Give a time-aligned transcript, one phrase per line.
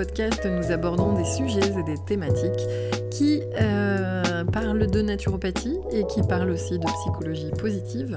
[0.00, 2.66] nous abordons des sujets et des thématiques
[3.10, 8.16] qui euh, parlent de naturopathie et qui parlent aussi de psychologie positive,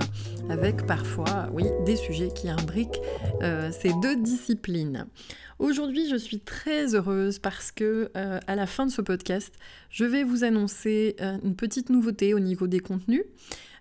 [0.49, 3.01] avec parfois, oui, des sujets qui imbriquent
[3.41, 5.07] euh, ces deux disciplines.
[5.59, 9.53] Aujourd'hui, je suis très heureuse parce que euh, à la fin de ce podcast,
[9.89, 13.25] je vais vous annoncer une petite nouveauté au niveau des contenus.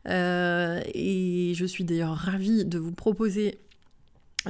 [0.06, 3.61] et je suis d'ailleurs ravie de vous proposer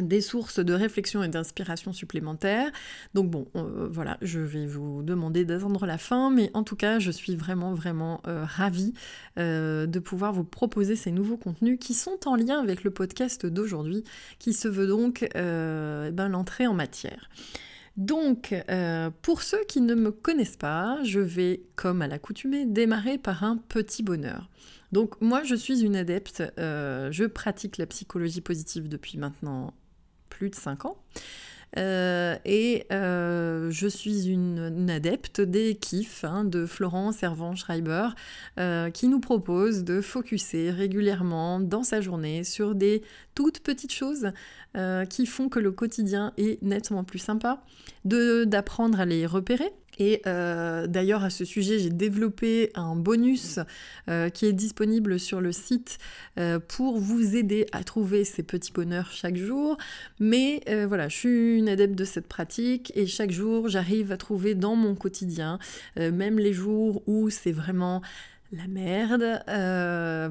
[0.01, 2.70] des sources de réflexion et d'inspiration supplémentaires.
[3.14, 6.98] Donc bon, euh, voilà, je vais vous demander d'attendre la fin, mais en tout cas,
[6.98, 8.95] je suis vraiment, vraiment euh, ravie
[9.38, 13.45] euh, de pouvoir vous proposer ces nouveaux contenus qui sont en lien avec le podcast
[13.45, 14.05] d'aujourd'hui,
[14.38, 17.28] qui se veut donc eh ben, l'entrée en matière.
[17.98, 18.55] Donc,
[19.20, 23.58] pour ceux qui ne me connaissent pas, je vais, comme à l'accoutumée, démarrer par un
[23.58, 24.48] petit bonheur.
[24.92, 29.74] Donc moi, je suis une adepte, je pratique la psychologie positive depuis maintenant
[30.33, 30.97] plus de 5 ans.
[31.78, 38.08] Euh, et euh, je suis une, adepte des kiffs hein, de Florence Servan Schreiber
[38.58, 43.02] euh, qui nous propose de focuser régulièrement dans sa journée sur des
[43.34, 44.33] toutes petites choses
[45.11, 47.62] qui font que le quotidien est nettement plus sympa,
[48.06, 53.59] d'apprendre à les repérer et euh, d'ailleurs, à ce sujet, j'ai développé un bonus
[54.09, 55.98] euh, qui est disponible sur le site
[56.39, 59.77] euh, pour vous aider à trouver ces petits bonheurs chaque jour.
[60.19, 64.55] Mais voilà, je suis une adepte de cette pratique et chaque jour, j'arrive à trouver
[64.55, 65.59] dans mon quotidien,
[65.97, 68.03] même les jours où c'est vraiment
[68.53, 69.43] la merde,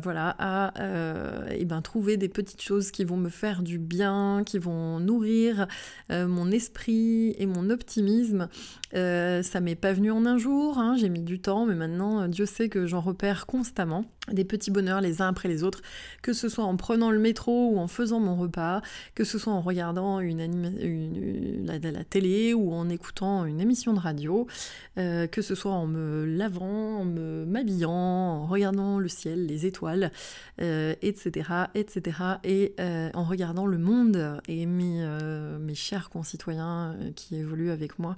[0.03, 4.43] voilà, à euh, eh ben, trouver des petites choses qui vont me faire du bien,
[4.45, 5.67] qui vont nourrir
[6.09, 8.47] mon esprit et mon optimisme.
[8.93, 12.45] Ça m'est pas venu en un jour, hein, j'ai mis du temps, mais maintenant Dieu
[12.45, 15.81] sait que j'en repère constamment des petits bonheurs les uns après les autres,
[16.21, 18.81] que ce soit en prenant le métro ou en faisant mon repas,
[19.15, 24.47] que ce soit en regardant une, la, télé ou en écoutant une émission de radio,
[24.95, 30.11] que ce soit en me lavant, en me m'habillant, en regardant le ciel, les étoiles,
[30.57, 36.95] etc., euh, etc., et euh, en regardant le monde et mes, euh, mes chers concitoyens
[37.15, 38.15] qui évoluent avec moi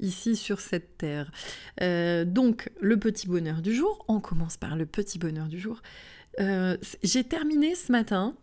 [0.00, 1.30] ici sur cette terre.
[1.80, 5.82] donc, le petit bonheur du jour, on commence par le petit bonheur du jour.
[6.38, 8.34] j'ai terminé ce matin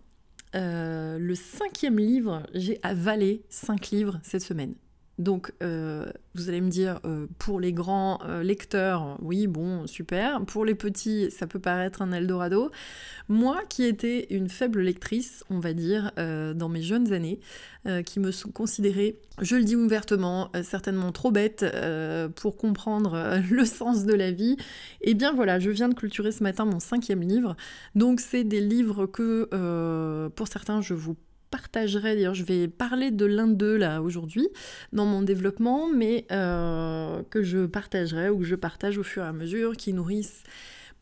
[0.53, 4.75] le cinquième livre, j'ai avalé cinq livres cette semaine.
[5.19, 10.44] Donc, euh, vous allez me dire, euh, pour les grands euh, lecteurs, oui, bon, super.
[10.46, 12.72] Pour les petits, ça peut paraître un Eldorado.
[13.29, 17.40] Moi, qui étais une faible lectrice, on va dire, dans mes jeunes années,
[18.06, 21.66] qui me sont considérée, je le dis ouvertement, certainement trop bête
[22.35, 24.57] pour comprendre le sens de la vie,
[25.01, 27.56] eh bien voilà, je viens de clôturer ce matin mon cinquième livre.
[27.95, 29.47] Donc, c'est des livres que,
[30.35, 31.16] pour certains, je vous
[31.53, 34.50] partagerai, d'ailleurs je vais parler de l'un d'eux là aujourd'hui
[34.91, 39.28] dans mon développement, mais euh, que je partagerai ou que je partage au fur et
[39.28, 40.42] à mesure, qui nourrissent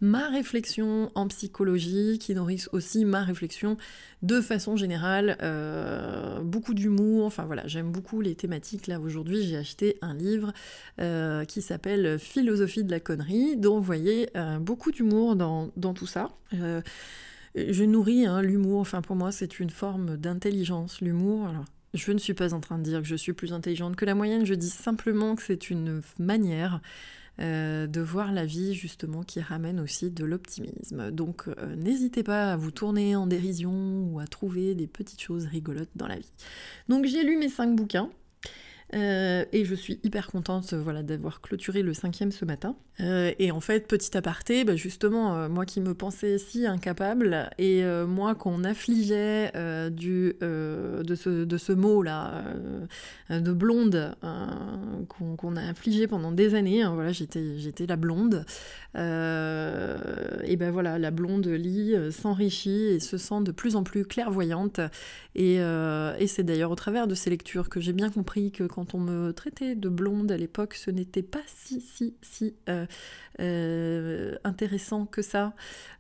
[0.01, 3.77] ma réflexion en psychologie, qui nourrissent aussi ma réflexion
[4.23, 8.87] de façon générale, euh, beaucoup d'humour, enfin voilà, j'aime beaucoup les thématiques.
[8.87, 10.51] Là aujourd'hui, j'ai acheté un livre
[10.99, 14.27] euh, qui s'appelle Philosophie de la connerie, dont vous voyez
[14.59, 16.31] beaucoup d'humour dans, dans, tout ça.
[17.55, 21.49] Je nourris hein, l'humour, enfin pour moi c'est une forme d'intelligence, l'humour.
[21.93, 24.15] Je ne suis pas en train de dire que je suis plus intelligente que la
[24.15, 26.81] moyenne, je dis simplement que c'est une manière
[27.39, 31.11] euh, de voir la vie justement qui ramène aussi de l'optimisme.
[31.11, 35.45] Donc euh, n'hésitez pas à vous tourner en dérision ou à trouver des petites choses
[35.45, 36.31] rigolotes dans la vie.
[36.87, 38.09] Donc j'ai lu mes cinq bouquins.
[38.93, 42.75] Euh, et je suis hyper contente voilà, d'avoir clôturé le cinquième ce matin.
[42.99, 47.49] Euh, et en fait, petit aparté, bah justement, euh, moi qui me pensais si incapable,
[47.57, 49.51] et moi qu'on affligeait
[49.91, 52.43] du, de ce, de ce mot-là,
[53.29, 54.15] de blonde,
[55.07, 58.45] qu'on a affligé pendant des années, hein, voilà, j'étais la blonde,
[58.95, 58.97] et
[60.57, 64.79] ben voilà, la blonde lit, s'enrichit et se sent de plus en plus clairvoyante.
[65.35, 68.80] Et, et c'est d'ailleurs au travers de ces lectures que j'ai bien compris que quand
[68.81, 72.87] quand on me traitait de blonde à l'époque, ce n'était pas si, si, si euh,
[73.39, 75.53] euh, intéressant que ça.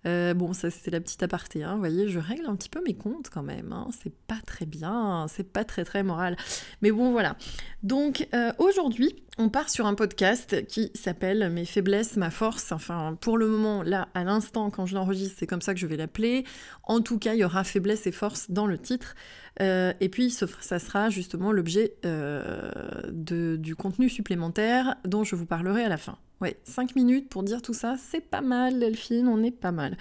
[0.07, 2.81] Euh, bon, ça c'était la petite aparté, hein, vous voyez, je règle un petit peu
[2.83, 3.87] mes comptes quand même, hein.
[4.01, 6.35] c'est pas très bien, c'est pas très très moral.
[6.81, 7.37] Mais bon, voilà.
[7.83, 12.71] Donc aujourd'hui, on part sur un podcast qui s'appelle Mes faiblesses, ma force.
[12.71, 15.87] Enfin, pour le moment, là, à l'instant, quand je l'enregistre, c'est comme ça que je
[15.87, 16.45] vais l'appeler.
[16.83, 19.15] En tout cas, il y aura faiblesse et force dans le titre.
[19.59, 22.71] Euh, et puis, ça sera justement l'objet euh,
[23.11, 26.17] du contenu supplémentaire dont je vous parlerai à la fin.
[26.39, 29.97] Ouais, 5 minutes pour dire tout ça, c'est pas mal, Delphine, on est pas mal.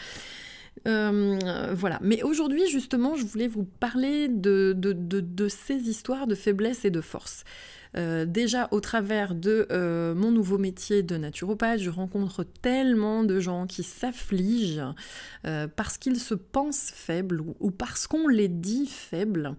[0.84, 1.98] voilà.
[2.00, 7.00] Mais aujourd'hui, justement, je voulais vous parler de, de, ces histoires de faiblesse et de
[7.00, 7.44] force.
[7.94, 9.66] Déjà au travers de
[10.14, 14.84] mon nouveau métier de naturopathe, je rencontre tellement de gens qui s'affligent
[15.42, 19.54] parce qu'ils se pensent faibles ou parce qu'on les dit faibles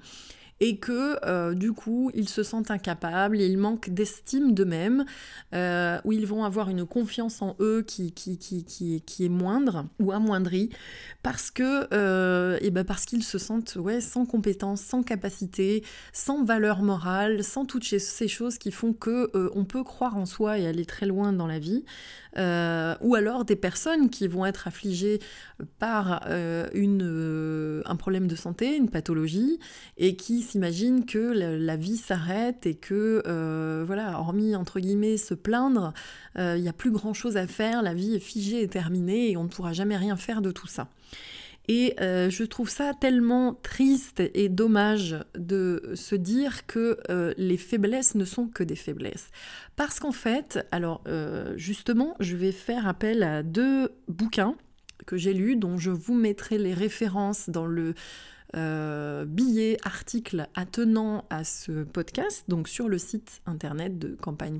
[0.62, 5.06] et que euh, du coup ils se sentent incapables, ils manquent d'estime d'eux-mêmes,
[5.54, 9.88] euh, ou ils vont avoir une confiance en eux qui, qui, qui, qui, est moindre
[10.00, 10.69] ou amoindrie,
[11.24, 15.84] parce que et euh, eh ben parce qu'ils se sentent ouais, sans compétence, sans capacité,
[16.13, 20.60] sans valeur morale, sans toutes ces choses qui font que on peut croire en soi
[20.60, 21.84] et aller très loin dans la vie.
[22.38, 25.19] Euh, ou alors des personnes qui vont être affligées
[25.80, 29.60] par euh, euh, un problème de santé, une pathologie,
[29.98, 35.94] et qui s'imaginent que la, vie s'arrête et que, voilà, hormis entre guillemets se plaindre,
[36.38, 39.38] il n'y a plus grand chose à faire, la vie est figée et terminée et
[39.38, 40.88] on ne pourra jamais rien faire de tout ça.
[41.73, 47.56] Et euh, je trouve ça tellement triste et dommage de se dire que euh, les
[47.56, 49.29] faiblesses ne sont que des faiblesses.
[49.77, 54.57] Parce qu'en fait, alors euh, justement, je vais faire appel à deux bouquins
[55.06, 57.94] que j'ai lus, dont je vous mettrai les références dans le
[58.56, 64.59] euh, billets, articles attenant à ce podcast, donc sur le site internet de campagne,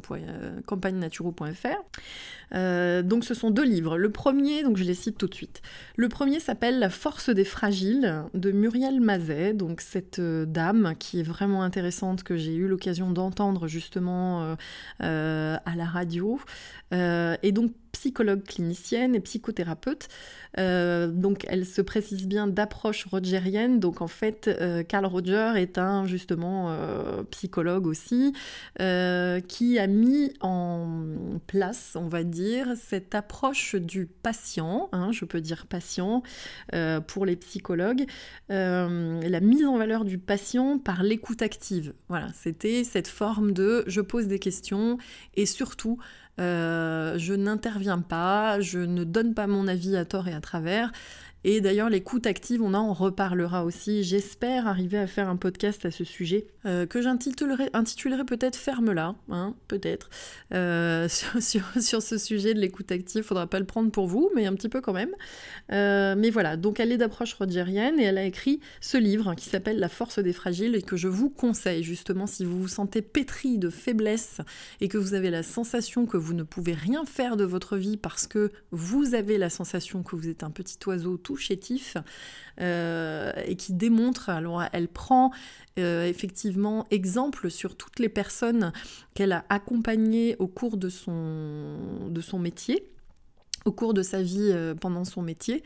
[2.54, 3.98] euh, donc ce sont deux livres.
[3.98, 5.62] Le premier, donc je les cite tout de suite.
[5.98, 11.20] Le premier s'appelle La force des fragiles de Muriel Mazet, donc cette euh, dame qui
[11.20, 14.56] est vraiment intéressante que j'ai eu l'occasion d'entendre justement
[15.00, 16.40] à la radio.
[16.92, 17.72] et donc
[18.02, 20.08] psychologue clinicienne et psychothérapeute.
[20.58, 23.80] Euh, donc elle se précise bien d'approche rogerienne.
[23.80, 28.34] Donc en fait, euh, Carl Roger est un justement euh, psychologue aussi
[29.48, 31.04] qui a mis en
[31.46, 36.24] place, on va dire, cette approche du patient, hein, je peux dire patient
[37.08, 38.06] pour les psychologues,
[38.50, 41.94] la mise en valeur du patient par l'écoute active.
[42.10, 44.98] Voilà, c'était cette forme de je pose des questions
[45.36, 46.00] et surtout
[46.38, 50.92] je n'interviens pas, je ne donne pas mon avis à tort et à travers.
[51.44, 54.04] Et d'ailleurs, l'écoute active, on en reparlera aussi.
[54.04, 57.72] J'espère arriver à faire un podcast à ce sujet euh, que j'intitulerai
[58.28, 60.12] peut-être Ferme-la, hein, peut-être,
[60.54, 61.08] euh,
[61.40, 63.24] sur, sur, ce sujet de l'écoute active.
[63.24, 65.16] Faudra pas le prendre pour vous, mais un petit peu quand même.
[65.72, 69.50] Euh, mais voilà, donc elle est d'approche rogerienne et elle a écrit ce livre qui
[69.50, 73.02] s'appelle La force des fragiles et que je vous conseille justement si vous vous sentez
[73.02, 74.42] pétri de faiblesse
[74.80, 77.98] et que vous avez la sensation que vous ne pouvez rien faire de votre vie
[77.98, 81.98] parce que vous avez la sensation que vous êtes un petit oiseau tout chétif
[82.60, 85.32] euh, et qui démontre, alors elle prend
[85.80, 88.72] euh, effectivement exemple sur toutes les personnes
[89.14, 92.92] qu'elle a accompagnées au cours de son, de son métier
[93.66, 95.64] au cours de sa vie euh, pendant son métier.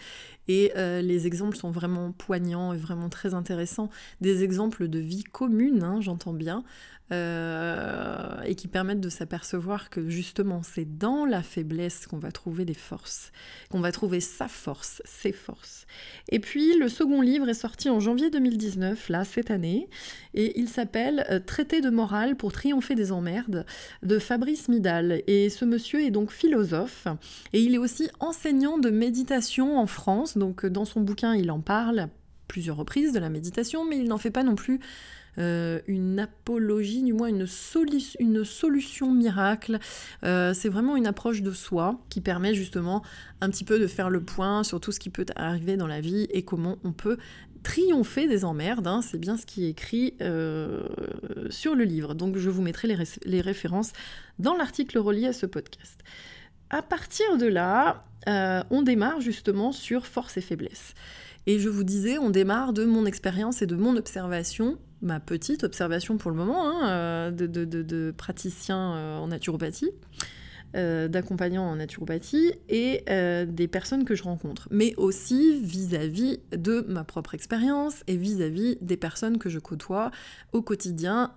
[0.47, 3.89] Et les exemples sont vraiment poignants et vraiment très intéressants.
[4.21, 6.63] Des exemples de vie commune, hein, j'entends bien,
[7.11, 12.65] euh, et qui permettent de s'apercevoir que justement c'est dans la faiblesse qu'on va trouver
[12.65, 13.31] des forces,
[13.69, 15.85] qu'on va trouver sa force, ses forces.
[16.29, 19.87] Et puis le second livre est sorti en janvier 2019, là, cette année,
[20.33, 23.67] et il s'appelle euh, Traité de morale pour triompher des emmerdes
[24.01, 25.21] de Fabrice Midal.
[25.27, 27.07] Et ce monsieur est donc philosophe,
[27.53, 31.61] et il est aussi enseignant de méditation en France, donc dans son bouquin il en
[31.61, 32.09] parle à
[32.47, 34.79] plusieurs reprises de la méditation, mais il n'en fait pas non plus
[35.37, 37.45] euh, une apologie, du moins une,
[38.19, 39.79] une solution miracle.
[40.23, 43.03] Euh, c'est vraiment une approche de soi qui permet justement
[43.41, 46.01] un petit peu de faire le point sur tout ce qui peut arriver dans la
[46.01, 47.17] vie et comment on peut
[47.63, 48.87] triompher des emmerdes.
[48.87, 49.01] Hein.
[49.01, 50.87] c'est bien ce qui est écrit euh,
[51.49, 52.13] sur le livre.
[52.13, 52.87] Donc je vous mettrai
[53.25, 53.91] les références
[54.39, 55.99] dans l'article relié à ce podcast.
[56.69, 60.93] À partir de là, on démarre justement sur force et faiblesse.
[61.47, 65.63] Et je vous disais, on démarre de mon expérience et de mon observation ma petite
[65.63, 69.91] observation pour le moment hein, euh, de, praticien euh, en naturopathie,
[70.75, 73.03] euh, d'accompagnants en naturopathie et
[73.47, 78.97] des personnes que je rencontre, mais aussi vis-à-vis de ma propre expérience et vis-à-vis des
[78.97, 80.11] personnes que je côtoie
[80.53, 81.33] au quotidien,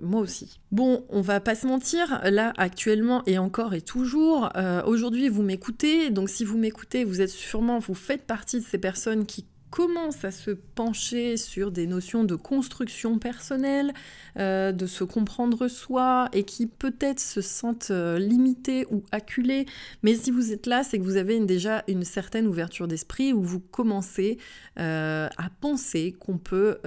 [0.00, 0.60] moi aussi.
[0.70, 4.50] Bon, on va pas se mentir, là actuellement et encore et toujours,
[4.86, 8.78] aujourd'hui vous m'écoutez, donc si vous m'écoutez, vous êtes sûrement, vous faites partie de ces
[8.78, 13.92] personnes qui commencent à se pencher sur des notions de construction personnelle,
[14.38, 19.66] euh, de se comprendre soi, et qui peut-être se sentent euh, limités ou acculés.
[20.04, 23.42] Mais si vous êtes là, c'est que vous avez déjà une certaine ouverture d'esprit, où
[23.42, 24.38] vous commencez
[24.78, 26.78] euh, à penser qu'on peut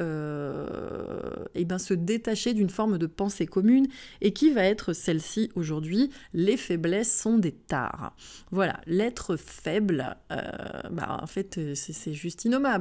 [1.56, 3.88] eh ben, se détacher d'une forme de pensée commune,
[4.22, 8.16] et qui va être celle-ci aujourd'hui, les faiblesses sont des tares.
[8.52, 12.77] Voilà, l'être faible, bah, en fait, c'est juste innommable.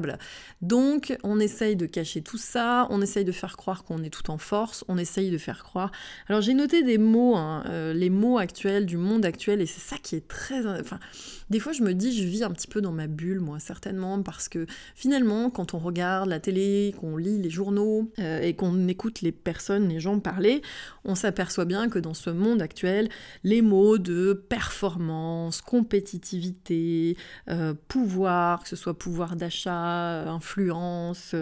[0.61, 4.31] Donc, on essaye de cacher tout ça, on essaye de faire croire qu'on est tout
[4.31, 4.57] en forme,
[4.89, 5.91] on essaye de faire croire.
[6.29, 9.81] Alors j'ai noté des mots, hein, euh, les mots actuels du monde actuel, et c'est
[9.81, 10.67] ça qui est très...
[10.81, 10.99] Enfin,
[11.51, 14.23] des fois je me dis, je vis un petit peu dans ma bulle, moi, certainement,
[14.23, 18.89] parce que finalement, quand on regarde la télé, qu'on lit les journaux, euh, et qu'on
[18.89, 20.63] écoute les personnes, les gens parler,
[21.05, 23.09] on s'aperçoit bien que dans ce monde actuel,
[23.45, 27.17] les mots de performance, compétitivité,
[27.49, 31.35] euh, pouvoir, que ce soit pouvoir d'achat, influence,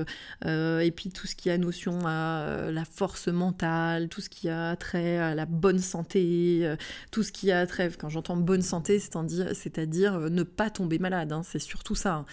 [0.45, 4.77] et puis tout ce qui a notion à la force mentale, tout ce qui a
[4.77, 6.77] trait à la bonne santé, euh,
[7.11, 11.33] tout ce qui a trait, quand j'entends bonne santé, c'est-à-dire euh, ne pas tomber malade,
[11.33, 12.15] hein, c'est surtout ça.
[12.15, 12.27] Hein.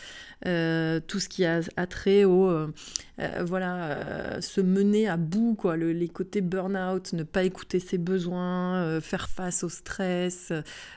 [0.47, 2.49] Euh, tout ce qui a, trait au,
[3.43, 9.29] voilà, se mener à bout, quoi, les côtés burn-out, ne pas écouter ses besoins, faire
[9.29, 10.51] face au stress,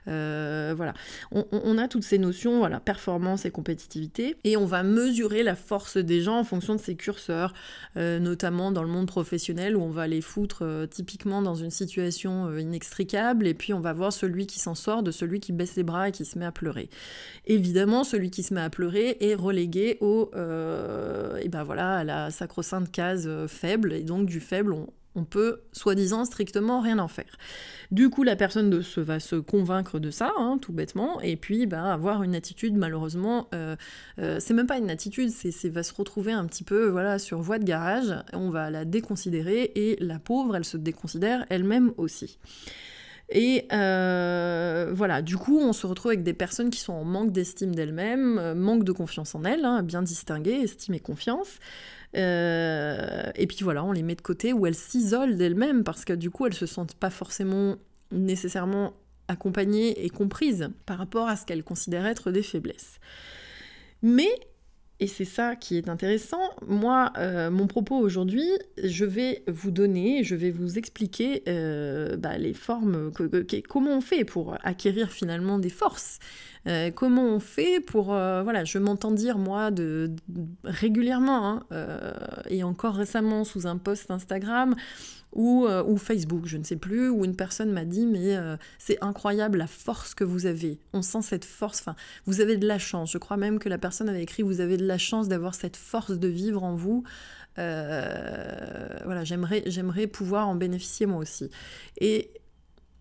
[0.07, 0.95] voilà.
[1.31, 5.55] On, on, a toutes ces notions, voilà, performance et compétitivité, et on va mesurer la
[5.55, 7.55] force des gens en fonction de ces curseurs,
[7.97, 12.47] notamment dans le monde professionnel où on va les foutre euh, typiquement dans une situation
[12.47, 15.77] euh, inextricable et puis on va voir celui qui s'en sort de celui qui baisse
[15.77, 16.89] les bras et qui se met à pleurer.
[17.47, 22.05] Évidemment, celui qui se met à pleurer est relégué au, euh, et ben voilà, à
[22.05, 24.75] la sacro-sainte case faible et donc du faible
[25.17, 27.39] on, peut, soi-disant, strictement rien en faire.
[27.91, 31.67] Du coup, la personne se, va se convaincre de ça, hein, tout bêtement, et puis
[31.67, 33.77] bah, avoir une attitude, malheureusement, euh,
[34.19, 37.41] euh, c'est même pas une attitude, c'est va se retrouver un petit peu voilà, sur
[37.41, 42.39] voie de garage, on va la déconsidérer, et la pauvre, elle se déconsidère elle-même aussi.
[43.31, 47.33] Et euh, voilà, du coup, on se retrouve avec des personnes qui sont en manque
[47.33, 51.59] d'estime d'elles-mêmes, manque de confiance en elles, hein, bien distinguer estime et confiance.
[52.17, 56.13] Euh, et puis voilà, on les met de côté ou elles s'isolent d'elles-mêmes parce que
[56.13, 57.77] du coup, elles se sentent pas forcément
[58.13, 58.95] nécessairement
[59.29, 63.01] accompagnées et comprises par rapport à ce qu'elles considèrent être des faiblesses.
[64.03, 64.31] Mais
[65.01, 66.51] et c'est ça qui est intéressant.
[66.67, 68.49] Moi, euh, mon propos aujourd'hui,
[68.83, 73.11] je vais vous donner, je vais vous expliquer euh, bah, les formes,
[73.69, 76.21] comment on fait pour acquérir finalement des forces.
[76.67, 78.07] Euh, comment on fait pour...
[78.07, 80.11] voilà, je m'entends dire, moi, de,
[80.65, 82.15] régulièrement, hein,
[82.49, 84.75] et encore récemment sous un post Instagram,
[85.37, 89.03] euh, ou, Facebook, je ne sais plus, où une personne m'a dit mais euh, c'est
[89.03, 90.79] incroyable la force que vous avez.
[90.93, 93.11] On sent cette force, enfin vous avez de la chance.
[93.11, 95.77] Je crois même que la personne avait écrit vous avez de la chance d'avoir cette
[95.77, 97.03] force de vivre en vous.
[97.59, 101.51] Euh, voilà, j'aimerais, j'aimerais pouvoir en bénéficier moi aussi.
[102.01, 102.31] Et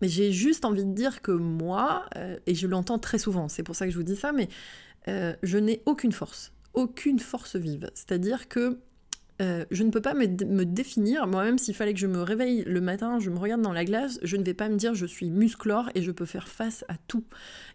[0.00, 2.06] mais j'ai juste envie de dire que moi,
[2.46, 4.48] et je l'entends très souvent, c'est pour ça que je vous dis ça, mais
[5.06, 7.90] je n'ai aucune force, aucune force vive.
[7.94, 8.78] C'est-à-dire que
[9.42, 10.26] euh, je ne peux pas me,
[10.64, 13.84] définir, moi-même s'il fallait que je me réveille le matin, je me regarde dans la
[13.84, 16.84] glace, je ne vais pas me dire je suis musclore et je peux faire face
[16.88, 17.24] à tout.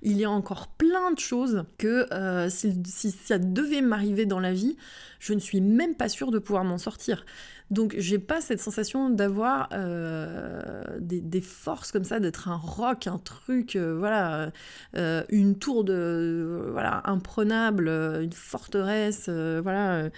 [0.02, 4.54] Il y a encore plein de choses que euh, si, ça devait m'arriver dans la
[4.54, 4.78] vie,
[5.20, 7.26] je ne suis même pas sûre de pouvoir m'en sortir.
[7.72, 13.20] Donc j'ai pas cette sensation d'avoir euh, des, forces comme ça, d'être un roc, un
[13.20, 14.52] truc, euh, voilà,
[14.96, 20.10] euh, une tour de, voilà, imprenable, une forteresse, voilà,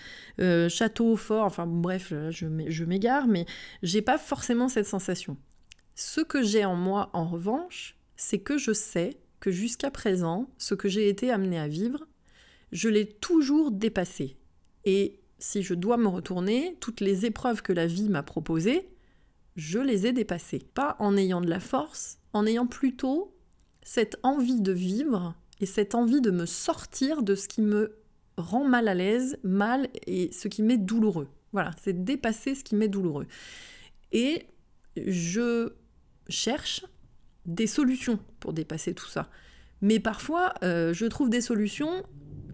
[0.70, 3.46] château fort, enfin bref, je m'égare, mais
[3.84, 5.38] j'ai pas forcément cette sensation.
[5.96, 10.74] Ce que j'ai en moi, en revanche, c'est que je sais que jusqu'à présent, ce
[10.74, 12.08] que j'ai été amené à vivre,
[12.72, 14.38] je l'ai toujours dépassé.
[14.86, 18.88] Et si je dois me retourner, toutes les épreuves que la vie m'a proposées,
[19.56, 20.62] je les ai dépassées.
[20.74, 23.36] Pas en ayant de la force, en ayant plutôt
[23.82, 27.98] cette envie de vivre et cette envie de me sortir de ce qui me
[28.38, 31.28] rend mal à l'aise, mal et ce qui m'est douloureux.
[31.54, 33.28] Voilà, c'est dépasser ce qui m'est douloureux.
[34.12, 34.46] Et
[34.96, 35.74] je
[36.30, 36.86] cherche
[37.46, 39.30] des solutions pour dépasser tout ça.
[39.82, 42.04] Mais parfois, euh, je trouve des solutions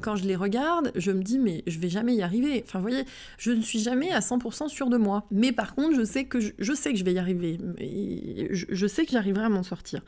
[0.01, 2.63] quand je les regarde, je me dis mais je vais jamais y arriver.
[2.66, 3.06] Enfin, vous voyez,
[3.38, 5.25] je ne suis jamais à 100% sûre de moi.
[5.32, 7.58] Mais par contre, je sais que je, sais que je vais y arriver.
[8.51, 10.01] je, sais que j'arriverai à m'en sortir.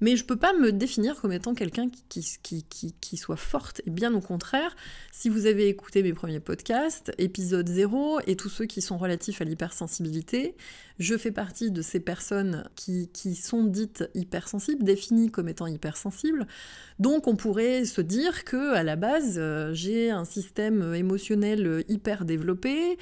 [0.00, 3.80] Mais je peux pas me définir comme étant quelqu'un qui, qui, soit forte.
[3.86, 4.74] Et bien au contraire,
[5.12, 9.40] si vous avez écouté mes premiers podcasts, épisode 0 et tous ceux qui sont relatifs
[9.40, 10.56] à l'hypersensibilité,
[10.98, 16.46] je fais partie de ces personnes qui, sont dites hypersensibles, définies comme étant hypersensibles.
[16.98, 22.24] Donc on pourrait se dire que à la base, euh, j'ai un système émotionnel hyper
[22.24, 22.98] développé,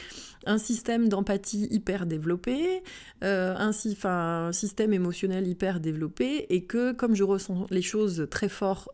[0.46, 2.82] un système d'empathie hyper développé,
[3.22, 3.72] euh, un,
[4.04, 8.88] un système émotionnel hyper développé, et que comme je ressens les choses très fort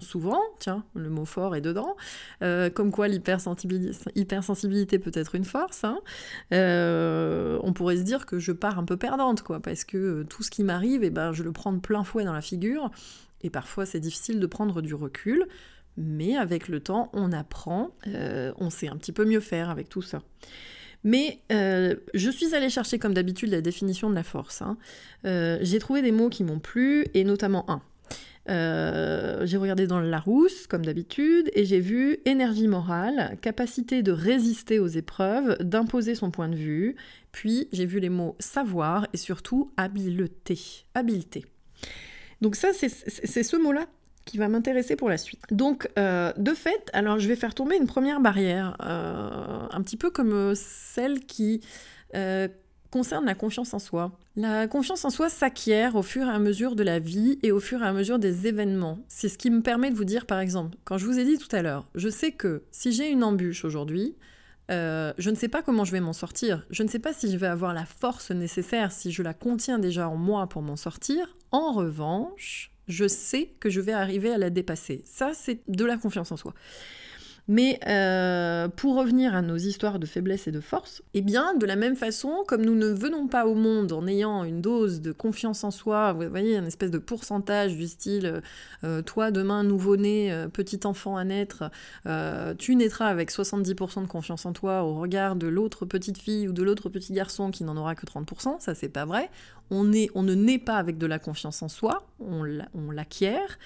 [0.00, 1.96] souvent, tiens, le mot fort est dedans,
[2.42, 5.98] euh, comme quoi l'hypersensibilité peut être une force, hein.
[6.52, 10.24] euh, on pourrait se dire que je pars un peu perdante, quoi, parce que euh,
[10.24, 12.90] tout ce qui m'arrive, eh ben, je le prends de plein fouet dans la figure,
[13.42, 15.46] et parfois c'est difficile de prendre du recul,
[15.96, 20.02] mais avec le temps, on apprend, on sait un petit peu mieux faire avec tout
[20.02, 20.22] ça.
[21.02, 24.62] Mais je suis allée chercher comme d'habitude la définition de la force.
[24.62, 24.78] Hein.
[25.24, 27.82] J'ai trouvé des mots qui m'ont plu, et notamment un.
[28.48, 34.12] Euh, j'ai regardé dans le Larousse, comme d'habitude, et j'ai vu énergie morale, capacité de
[34.12, 36.96] résister aux épreuves, d'imposer son point de vue.
[37.32, 40.58] Puis j'ai vu les mots savoir et surtout habileté.
[40.94, 41.44] Habileté.
[42.40, 42.88] Donc ça, c'est
[43.42, 43.86] ce mot-là
[44.24, 45.40] qui va m'intéresser pour la suite.
[45.50, 49.96] Donc, euh, de fait, alors je vais faire tomber une première barrière, euh, un petit
[49.96, 51.62] peu comme celle qui
[52.90, 54.12] concerne la confiance en soi.
[54.36, 57.60] La confiance en soi s'acquiert au fur et à mesure de la vie et au
[57.60, 58.98] fur et à mesure des événements.
[59.08, 61.38] C'est ce qui me permet de vous dire, par exemple, quand je vous ai dit
[61.38, 64.16] tout à l'heure, je sais que si j'ai une embûche aujourd'hui,
[64.70, 66.66] euh, je ne sais pas comment je vais m'en sortir.
[66.70, 69.78] Je ne sais pas si je vais avoir la force nécessaire, si je la contiens
[69.78, 71.36] déjà en moi pour m'en sortir.
[71.50, 75.02] En revanche, je sais que je vais arriver à la dépasser.
[75.04, 76.54] Ça, c'est de la confiance en soi.
[77.50, 81.64] Mais euh, pour revenir à nos histoires de faiblesse et de force, eh bien, de
[81.64, 85.12] la même façon, comme nous ne venons pas au monde en ayant une dose de
[85.12, 88.42] confiance en soi, vous voyez, un espèce de pourcentage du style
[88.84, 91.70] euh, toi, demain, nouveau-né, euh, petit enfant à naître,
[92.58, 96.52] tu naîtras avec 70% de confiance en toi au regard de l'autre petite fille ou
[96.52, 99.30] de l'autre petit garçon qui n'en aura que 30%, ça c'est pas vrai.
[99.70, 103.58] On ne naît pas avec de la confiance en soi, on l'acquiert.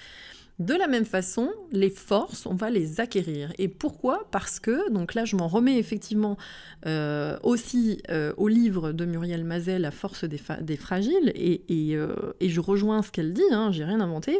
[0.59, 3.51] De la même façon, les forces, on va les acquérir.
[3.57, 4.27] Et pourquoi?
[4.31, 6.37] Parce que, donc là je m'en remets effectivement
[6.85, 10.37] euh, aussi euh, au livre de Muriel Mazet, La force des,
[10.77, 14.39] fragiles, euh, et, je rejoins ce qu'elle dit, hein, j'ai rien inventé.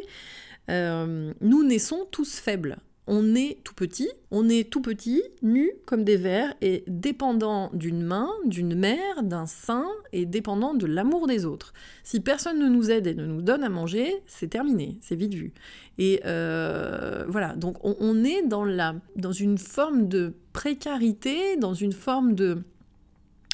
[0.70, 6.16] nous naissons tous faibles on est tout petit, on est tout petit, nu comme des
[6.16, 11.74] vers et dépendant d'une main, d'une mère, d'un sein et dépendant de l'amour des autres.
[12.04, 15.34] Si personne ne nous aide et ne nous donne à manger, c'est terminé, c'est vite
[15.34, 15.54] vu.
[15.98, 21.94] Et euh, voilà, donc on, est dans, la, dans une forme de précarité, dans une
[21.94, 22.60] forme de...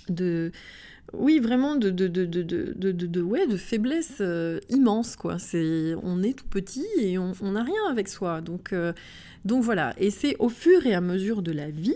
[0.10, 0.52] de
[1.12, 5.40] oui, vraiment de, de, de, de, ouais, de faiblesse euh, immense, quoi.
[5.40, 8.42] C'est, on est tout petit et on n'a rien avec soi.
[8.42, 8.94] Donc, euh,
[9.46, 11.96] donc voilà, et c'est au fur et à mesure de la vie,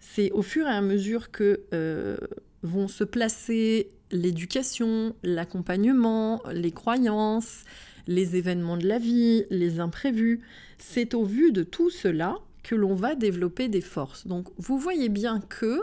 [0.00, 2.16] c'est au fur et à mesure que euh,
[2.62, 7.64] vont se placer l'éducation, l'accompagnement, les croyances,
[8.06, 10.40] les événements de la vie, les imprévus.
[10.78, 14.26] C'est au vu de tout cela que l'on va développer des forces.
[14.26, 15.80] Donc vous voyez bien que,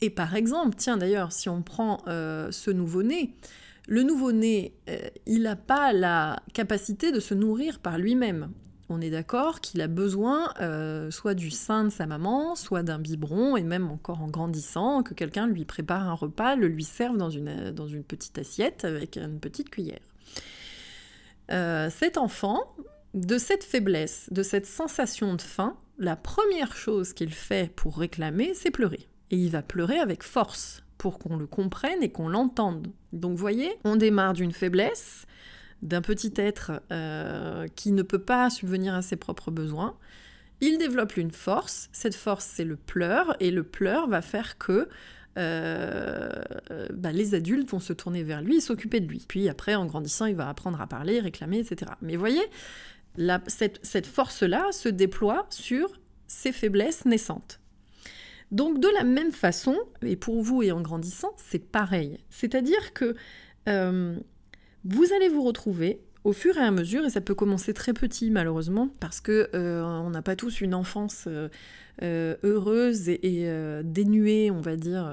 [0.00, 3.34] et par exemple, tiens d'ailleurs, si on prend euh, ce nouveau-né,
[3.86, 8.50] le nouveau-né, euh, il n'a pas la capacité de se nourrir par lui-même
[8.90, 12.98] on est d'accord qu'il a besoin euh, soit du sein de sa maman, soit d'un
[12.98, 17.16] biberon, et même encore en grandissant, que quelqu'un lui prépare un repas, le lui serve
[17.16, 20.00] dans une, dans une petite assiette avec une petite cuillère.
[21.52, 22.60] Euh, cet enfant,
[23.14, 28.54] de cette faiblesse, de cette sensation de faim, la première chose qu'il fait pour réclamer,
[28.54, 29.08] c'est pleurer.
[29.30, 32.88] Et il va pleurer avec force pour qu'on le comprenne et qu'on l'entende.
[33.12, 35.26] Donc voyez, on démarre d'une faiblesse,
[35.82, 39.96] d'un petit être euh, qui ne peut pas subvenir à ses propres besoins.
[40.60, 44.88] Il développe une force, cette force c'est le pleur, et le pleur va faire que
[45.38, 46.30] euh,
[46.92, 49.24] bah, les adultes vont se tourner vers lui et s'occuper de lui.
[49.26, 51.92] Puis après, en grandissant, il va apprendre à parler, réclamer, etc.
[52.02, 52.42] Mais voyez,
[53.46, 57.60] cette, force-là se déploie sur ses faiblesses naissantes.
[58.50, 62.18] Donc de la même façon, et pour vous et en grandissant, c'est pareil.
[62.30, 63.14] C'est-à-dire que
[63.68, 64.16] euh,
[64.84, 68.30] vous allez vous retrouver au fur et à mesure, et ça peut commencer très petit
[68.30, 71.48] malheureusement, parce que euh, on n'a pas tous une enfance euh,
[72.02, 73.50] euh, heureuse et,
[73.84, 75.10] dénuée, on va dire,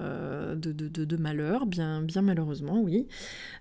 [0.56, 3.08] de, de, malheur, bien, bien malheureusement, oui.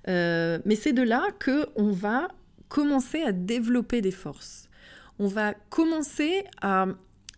[0.07, 2.29] mais c'est de là que on va
[2.69, 4.69] commencer à développer des forces.
[5.19, 6.87] On va commencer à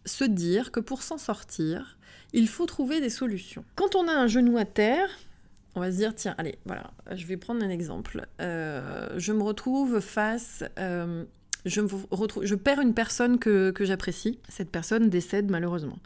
[0.05, 1.99] se dire que pour s'en sortir,
[2.33, 3.65] il faut trouver des solutions.
[3.77, 5.09] Quand on a un genou à terre,
[5.79, 8.27] on va se dire, tiens, allez, voilà, je vais prendre un exemple.
[8.41, 10.65] Euh, je me retrouve face...
[10.79, 11.25] Euh,
[11.65, 14.41] je, me retrouve, je perds une personne que, que j'apprécie.
[14.49, 15.99] Cette personne décède malheureusement.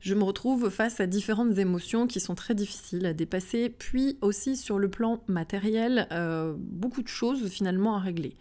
[0.00, 4.56] Je me retrouve face à différentes émotions qui sont très difficiles à dépasser, puis aussi
[4.56, 8.36] sur le plan matériel, euh, beaucoup de choses finalement à régler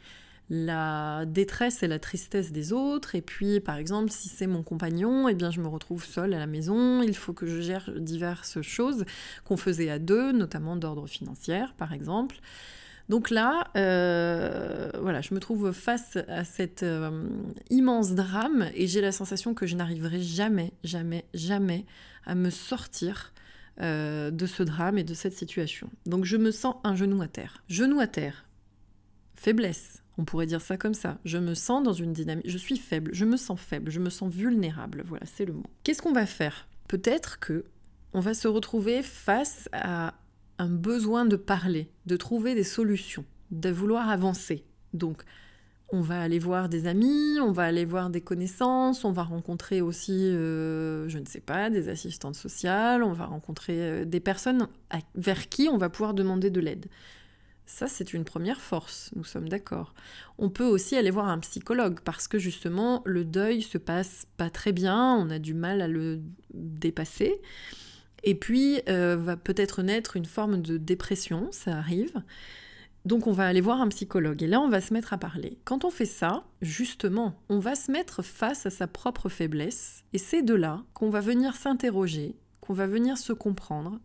[0.49, 3.15] la détresse et la tristesse des autres.
[3.15, 6.39] Et puis, par exemple, si c'est mon compagnon, eh bien, je me retrouve seule à
[6.39, 7.01] la maison.
[7.01, 9.05] Il faut que je gère diverses choses
[9.43, 12.37] qu'on faisait à deux, notamment d'ordre financier, par exemple.
[13.09, 17.29] Donc là, euh, voilà, je me trouve face à cet euh,
[17.69, 21.85] immense drame et j'ai la sensation que je n'arriverai jamais, jamais, jamais
[22.25, 23.33] à me sortir
[23.81, 25.89] euh, de ce drame et de cette situation.
[26.05, 27.63] Donc je me sens un genou à terre.
[27.69, 28.45] Genou à terre,
[29.35, 31.17] faiblesse, on pourrait dire ça comme ça.
[31.25, 32.49] Je me sens dans une dynamique.
[32.49, 33.11] Je suis faible.
[33.13, 33.91] Je me sens faible.
[33.91, 35.03] Je me sens vulnérable.
[35.05, 35.65] Voilà, c'est le mot.
[35.83, 36.67] Qu'est-ce qu'on va faire?
[36.87, 37.65] Peut-être que
[38.13, 40.13] on va se retrouver face à
[40.57, 44.63] un besoin de parler, de trouver des solutions, de vouloir avancer.
[44.93, 45.23] Donc,
[45.89, 49.81] on va aller voir des amis, on va aller voir des connaissances, on va rencontrer
[49.81, 54.67] aussi, euh, je ne sais pas, des assistantes sociales, on va rencontrer euh, des personnes
[55.15, 56.87] vers qui on va pouvoir demander de l'aide.
[57.69, 59.93] Ça, c'est une première force, nous sommes d'accord.
[60.37, 64.49] On peut aussi aller voir un psychologue parce que justement, le deuil se passe pas
[64.49, 66.21] très bien, on a du mal à le
[66.53, 67.41] dépasser.
[68.23, 72.13] Et puis, euh, va peut-être naître une forme de dépression, ça arrive.
[73.03, 75.57] Donc on va aller voir un psychologue et là on va se mettre à parler.
[75.63, 80.17] Quand on fait ça, justement, on va se mettre face à sa propre faiblesse et
[80.17, 83.99] c'est de là qu'on va venir s'interroger, qu'on va venir se comprendre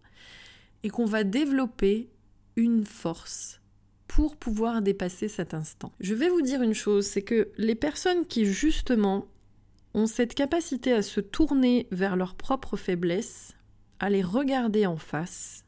[0.84, 2.11] et qu'on va développer
[2.56, 3.60] une force
[4.06, 5.92] pour pouvoir dépasser cet instant.
[6.00, 9.26] Je vais vous dire une chose, c'est que les personnes qui justement
[9.94, 13.54] ont cette capacité à se tourner vers leur propre faiblesse,
[14.00, 15.64] à les regarder en face,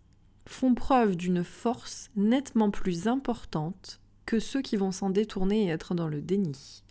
[0.46, 5.94] font preuve d'une force nettement plus importante que ceux qui vont s'en détourner et être
[5.94, 6.84] dans le déni.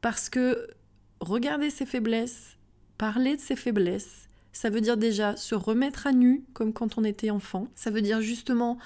[0.00, 0.68] Parce que
[1.20, 2.56] regarder ses faiblesses,
[2.98, 7.04] parler de ses faiblesses, ça veut dire déjà se remettre à nu, comme quand on
[7.04, 7.68] était enfant.
[7.74, 8.78] Ça veut dire justement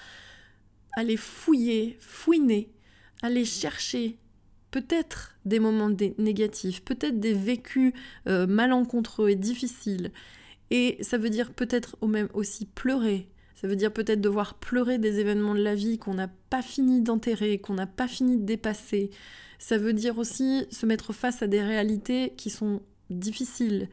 [0.96, 2.70] aller fouiller, fouiner,
[3.22, 4.18] aller chercher
[4.70, 7.92] peut-être des moments négatifs, peut-être des vécus
[8.26, 10.10] euh, malencontreux et difficiles.
[10.70, 13.28] Et ça veut dire peut-être même aussi pleurer.
[13.54, 17.02] Ça veut dire peut-être devoir pleurer des événements de la vie qu'on n'a pas fini
[17.02, 19.10] d'enterrer, qu'on n'a pas fini de dépasser.
[19.58, 23.88] Ça veut dire aussi se mettre face à des réalités qui sont difficiles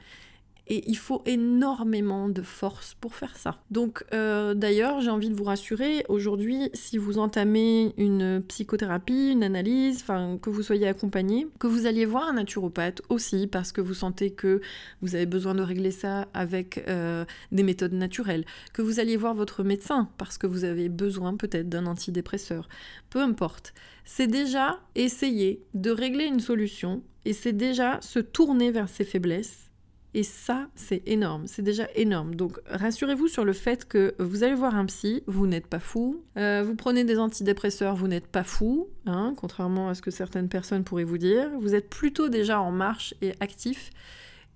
[0.69, 3.59] et il faut énormément de force pour faire ça.
[3.71, 9.43] Donc euh, d'ailleurs, j'ai envie de vous rassurer, aujourd'hui, si vous entamez une psychothérapie, une
[9.43, 10.03] analyse,
[10.41, 14.31] que vous soyez accompagné, que vous alliez voir un naturopathe aussi, parce que vous sentez
[14.31, 14.61] que
[15.01, 19.33] vous avez besoin de régler ça avec euh, des méthodes naturelles, que vous alliez voir
[19.33, 22.69] votre médecin, parce que vous avez besoin peut-être d'un antidépresseur,
[23.09, 23.73] peu importe.
[24.05, 29.68] C'est déjà essayer de régler une solution et c'est déjà se tourner vers ses faiblesses
[30.15, 32.33] et ça, c'est énorme, c'est déjà énorme.
[32.33, 36.23] Donc rassurez-vous sur le fait que vous allez voir un psy, vous n'êtes pas fou.
[36.37, 40.49] Euh, vous prenez des antidépresseurs, vous n'êtes pas fou, hein, contrairement à ce que certaines
[40.49, 41.51] personnes pourraient vous dire.
[41.59, 43.91] Vous êtes plutôt déjà en marche et actif.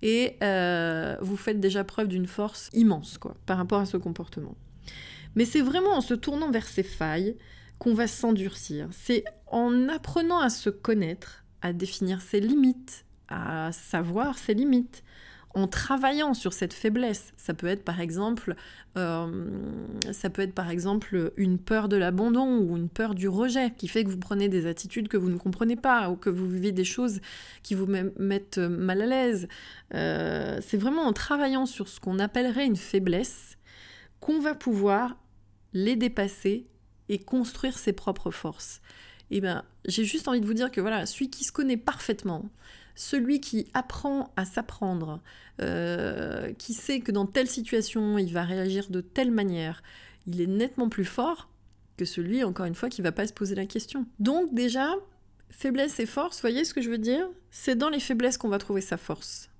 [0.02, 4.56] Et euh, vous faites déjà preuve d'une force immense quoi, par rapport à ce comportement.
[5.36, 7.36] Mais c'est vraiment en se tournant vers ces failles
[7.78, 8.88] qu'on va s'endurcir.
[8.90, 15.02] C'est en apprenant à se connaître, à définir ses limites, à savoir ses limites,
[15.54, 17.32] en travaillant sur cette faiblesse.
[17.36, 18.56] Ça peut être par exemple,
[18.96, 19.46] euh,
[20.12, 23.88] ça peut être par exemple une peur de l'abandon ou une peur du rejet qui
[23.88, 26.72] fait que vous prenez des attitudes que vous ne comprenez pas ou que vous vivez
[26.72, 27.20] des choses
[27.62, 29.48] qui vous mettent mal à l'aise.
[29.94, 33.56] Euh, c'est vraiment en travaillant sur ce qu'on appellerait une faiblesse
[34.20, 35.16] qu'on va pouvoir
[35.72, 36.66] les dépasser
[37.08, 38.80] et construire ses propres forces.
[39.30, 41.76] Et eh ben, j'ai juste envie de vous dire que voilà, celui qui se connaît
[41.76, 42.44] parfaitement,
[42.94, 45.20] celui qui apprend à s'apprendre,
[45.60, 49.82] euh, qui sait que dans telle situation, il va réagir de telle manière,
[50.26, 51.48] il est nettement plus fort
[51.96, 54.06] que celui, encore une fois, qui va pas se poser la question.
[54.18, 54.94] Donc déjà,
[55.50, 57.28] faiblesse et force, voyez ce que je veux dire?
[57.50, 59.50] C'est dans les faiblesses qu'on va trouver sa force.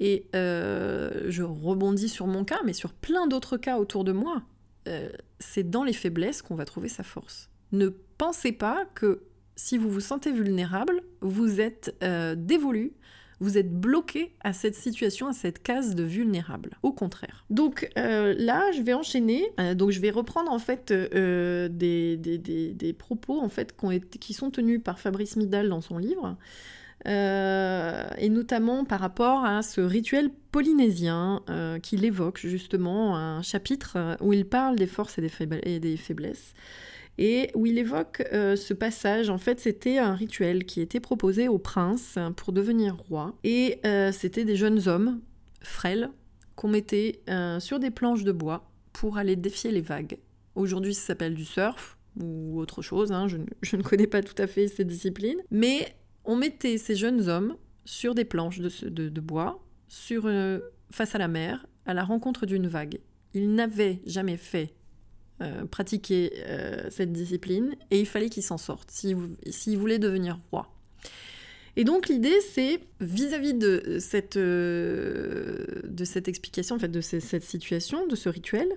[0.00, 4.42] Et euh, je rebondis sur mon cas, mais sur plein d'autres cas autour de moi.
[4.88, 7.50] Euh, c'est dans les faiblesses qu'on va trouver sa force.
[7.72, 9.22] Ne pensez pas que
[9.56, 12.92] si vous vous sentez vulnérable, vous êtes euh, dévolu,
[13.40, 16.70] vous êtes bloqué à cette situation, à cette case de vulnérable.
[16.82, 17.44] Au contraire.
[17.50, 19.50] Donc euh, là, je vais enchaîner.
[19.58, 23.74] Euh, donc je vais reprendre en fait des, des, propos en fait
[24.20, 26.36] qui, sont tenus par Fabrice Midal dans son livre.
[27.06, 31.42] et notamment par rapport à ce rituel polynésien
[31.82, 36.54] qu'il évoque justement, un chapitre où il parle des forces et des faiblesses
[37.18, 39.30] et où il évoque euh, ce passage.
[39.30, 43.34] En fait, c'était un rituel qui était proposé au prince pour devenir roi.
[43.44, 45.20] Et euh, c'était des jeunes hommes,
[45.60, 46.10] frêles,
[46.54, 50.18] qu'on mettait euh, sur des planches de bois pour aller défier les vagues.
[50.54, 53.26] Aujourd'hui, ça s'appelle du surf ou autre chose, hein.
[53.28, 55.38] je, ne connais pas tout à fait ces disciplines.
[55.50, 59.62] Mais on mettait ces jeunes hommes sur des planches de, bois,
[60.90, 63.00] face à la mer, à la rencontre d'une vague.
[63.34, 64.72] Ils n'avaient jamais fait
[65.42, 70.72] euh, pratiquer euh, cette discipline et il fallait qu'il s'en sorte s'il voulait devenir roi.
[71.76, 77.44] Et donc l'idée c'est vis-à-vis de cette, euh, de cette explication, en fait, de cette
[77.44, 78.68] situation, de ce rituel,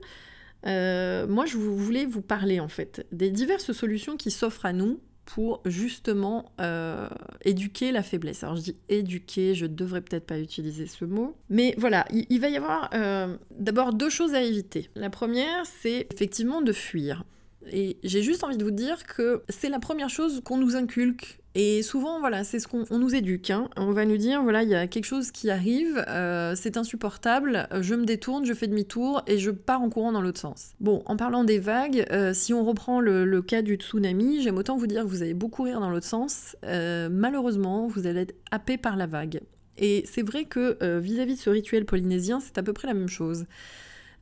[0.65, 5.61] moi je voulais vous parler en fait des diverses solutions qui s'offrent à nous pour
[5.65, 7.07] justement euh,
[7.45, 8.43] éduquer la faiblesse.
[8.43, 12.49] Alors je dis éduquer, je devrais peut-être pas utiliser ce mot, mais voilà, il, va
[12.49, 14.89] y avoir euh, d'abord deux choses à éviter.
[14.95, 17.23] La première, c'est effectivement de fuir.
[17.71, 21.38] Et j'ai juste envie de vous dire que c'est la première chose qu'on nous inculque
[21.61, 23.49] et souvent, voilà, c'est ce qu'on nous éduque.
[23.49, 23.69] Hein.
[23.75, 27.67] On va nous dire, voilà, il y a quelque chose qui arrive, euh, c'est insupportable,
[27.81, 30.71] je me détourne, je fais demi-tour et je pars en courant dans l'autre sens.
[30.79, 34.77] Bon, en parlant des vagues, euh, si on reprend le, cas du tsunami, j'aime autant
[34.77, 36.55] vous dire que vous allez beaucoup rire dans l'autre sens.
[36.63, 39.41] Euh, malheureusement, vous allez être happé par la vague.
[39.77, 42.93] Et c'est vrai que vis-à-vis -vis de ce rituel polynésien, c'est à peu près la
[42.93, 43.47] même chose.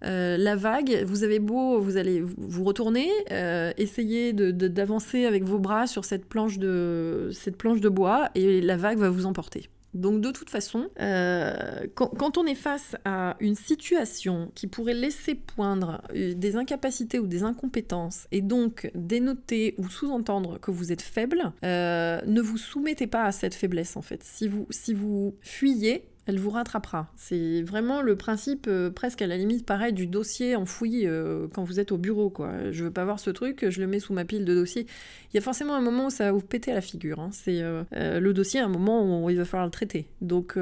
[0.03, 5.59] Euh, la vague, vous avez beau, vous allez vous retourner, euh, essayer d'avancer avec vos
[5.59, 9.69] bras sur cette planche, de, cette planche de bois et la vague va vous emporter.
[9.93, 15.33] Donc de toute façon, euh, quand, on est face à une situation qui pourrait laisser
[15.33, 21.51] poindre des incapacités ou des incompétences et donc dénoter ou sous-entendre que vous êtes faible,
[21.63, 24.23] ne vous soumettez pas à cette faiblesse en fait.
[24.23, 27.07] Si vous, si vous fuyez, elle vous rattrapera.
[27.15, 31.63] C'est vraiment le principe euh, presque à la limite pareil du dossier enfoui euh, quand
[31.63, 32.29] vous êtes au bureau.
[32.29, 32.71] Quoi.
[32.71, 34.85] Je veux pas voir ce truc, je le mets sous ma pile de dossiers.
[35.31, 37.19] Il y a forcément un moment où ça va vous péter à la figure.
[37.19, 37.29] Hein.
[37.31, 40.07] C'est euh, le dossier, un moment où il va falloir le traiter.
[40.21, 40.57] Donc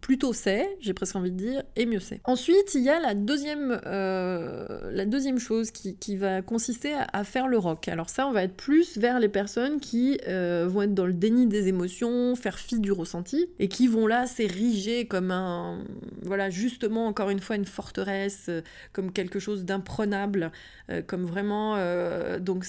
[0.00, 2.20] plutôt c'est, j'ai presque envie de dire, et mieux c'est.
[2.24, 7.48] Ensuite, il y a la deuxième, la deuxième chose qui, va consister à, à, faire
[7.48, 7.88] le rock.
[7.88, 11.46] Alors ça, on va être plus vers les personnes qui vont être dans le déni
[11.46, 15.84] des émotions, faire fi du ressenti, et qui vont là érigé comme un,
[16.22, 20.52] voilà, justement, encore une fois, une forteresse, euh, comme quelque chose d'imprenable,
[20.90, 21.76] euh, comme vraiment.
[21.76, 22.64] Euh, donc,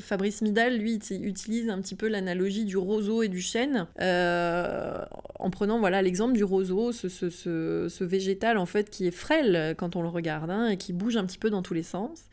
[0.00, 5.78] Fabrice Midal, lui, utilise un petit peu l'analogie du roseau et du chêne, en prenant,
[5.78, 10.02] voilà, l'exemple du roseau, ce, ce, ce, végétal, en fait, qui est frêle quand on
[10.02, 12.24] le regarde, hein, et qui bouge un petit peu dans tous les sens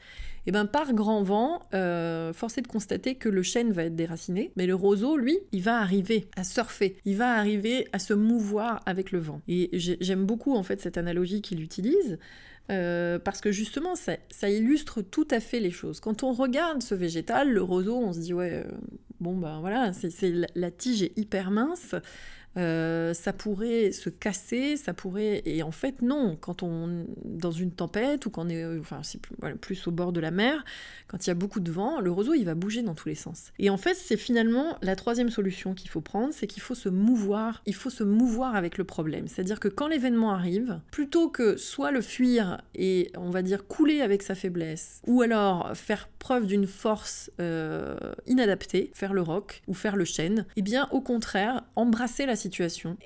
[0.45, 3.85] et eh ben par grand vent, euh, force est de constater que le chêne va
[3.85, 7.99] être déraciné, mais le roseau, lui, il va arriver à surfer, il va arriver à
[7.99, 9.41] se mouvoir avec le vent.
[9.47, 12.19] Et j'aime beaucoup en fait cette analogie qu'il utilise.
[12.71, 15.99] Euh, parce que justement, ça, illustre tout à fait les choses.
[15.99, 18.71] Quand on regarde ce végétal, le roseau, on se dit, ouais, euh,
[19.19, 21.95] bon ben voilà, c'est la tige est hyper mince,
[22.57, 25.41] euh, ça pourrait se casser, ça pourrait...
[25.45, 27.05] Et en fait, non, quand on...
[27.23, 29.01] dans une tempête ou quand on est euh, enfin,
[29.61, 30.63] plus, au bord de la mer,
[31.07, 33.15] quand il y a beaucoup de vent, le roseau, il va bouger dans tous les
[33.15, 33.51] sens.
[33.59, 36.89] Et en fait, c'est finalement la troisième solution qu'il faut prendre, c'est qu'il faut se
[36.89, 39.27] mouvoir, il faut se mouvoir avec le problème.
[39.27, 44.01] C'est-à-dire que quand l'événement arrive, plutôt que soit le fuir et, on va dire, couler
[44.01, 49.73] avec sa faiblesse, ou alors faire preuve d'une force euh, inadaptée, faire le roc ou
[49.73, 52.44] faire le chêne, eh bien, au contraire, embrasser la situation.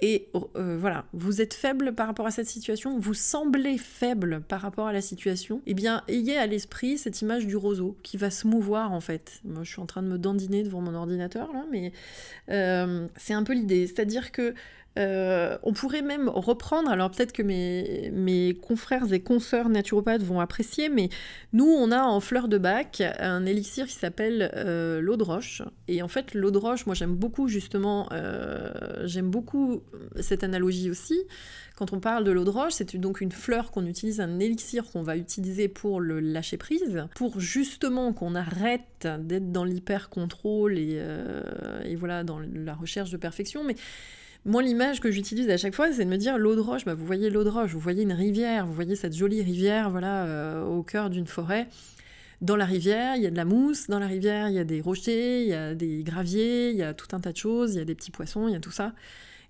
[0.02, 4.62] Et euh, voilà, vous êtes faible par rapport à cette situation, vous semblez faible par
[4.62, 8.30] rapport à la situation, eh bien, ayez à l'esprit cette image du roseau qui va
[8.30, 9.40] se mouvoir en fait.
[9.44, 11.92] Moi, je suis en train de me dandiner devant mon ordinateur là, mais
[12.50, 13.88] euh, c'est un peu l'idée.
[13.88, 14.54] C'est-à-dire que
[14.98, 20.40] euh, on pourrait même reprendre, alors peut-être que mes, mes, confrères et consoeurs naturopathes vont
[20.40, 21.10] apprécier, mais
[21.54, 25.62] nous, on a en fleur de bac un élixir qui s'appelle euh, l'eau de roche.
[25.88, 28.72] Et en fait, l'eau de roche, moi j'aime beaucoup justement, euh,
[29.06, 29.84] j'aime beaucoup
[30.20, 31.20] cette analogie aussi.
[31.78, 34.84] Quand on parle de l'eau de roche, c'est donc une fleur qu'on utilise, un élixir
[34.92, 41.02] qu'on va utiliser pour le lâcher prise, pour justement qu'on arrête d'être dans l'hyper-contrôle et,
[41.86, 43.64] et voilà, dans la recherche de perfection.
[43.64, 43.76] Mais
[44.46, 46.94] moi, l'image que j'utilise à chaque fois, c'est de me dire l'eau de roche, bah,
[46.94, 50.26] vous voyez l'eau de roche, vous voyez une rivière, vous voyez cette jolie rivière voilà,
[50.26, 51.68] euh, au cœur d'une forêt.
[52.42, 54.64] Dans la rivière, il y a de la mousse, dans la rivière, il y a
[54.64, 57.74] des rochers, il y a des graviers, il y a tout un tas de choses,
[57.74, 58.94] il y a des petits poissons, il y a tout ça.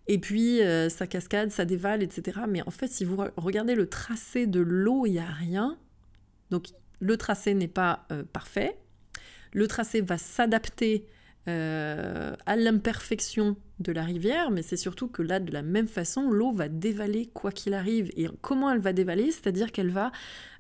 [0.08, 2.40] Et puis, euh, ça cascade, ça dévale, etc.
[2.48, 5.78] Mais en fait, si vous regardez le tracé de l'eau, il n'y a rien.
[6.50, 8.80] Donc, le tracé n'est pas euh, parfait.
[9.54, 11.06] Le tracé va s'adapter
[11.48, 16.30] euh, à l'imperfection de la rivière, mais c'est surtout que là, de la même façon,
[16.30, 18.12] l'eau va dévaler quoi qu'il arrive.
[18.18, 19.32] Et comment elle va dévaler?
[19.32, 20.12] C'est-à-dire qu'elle va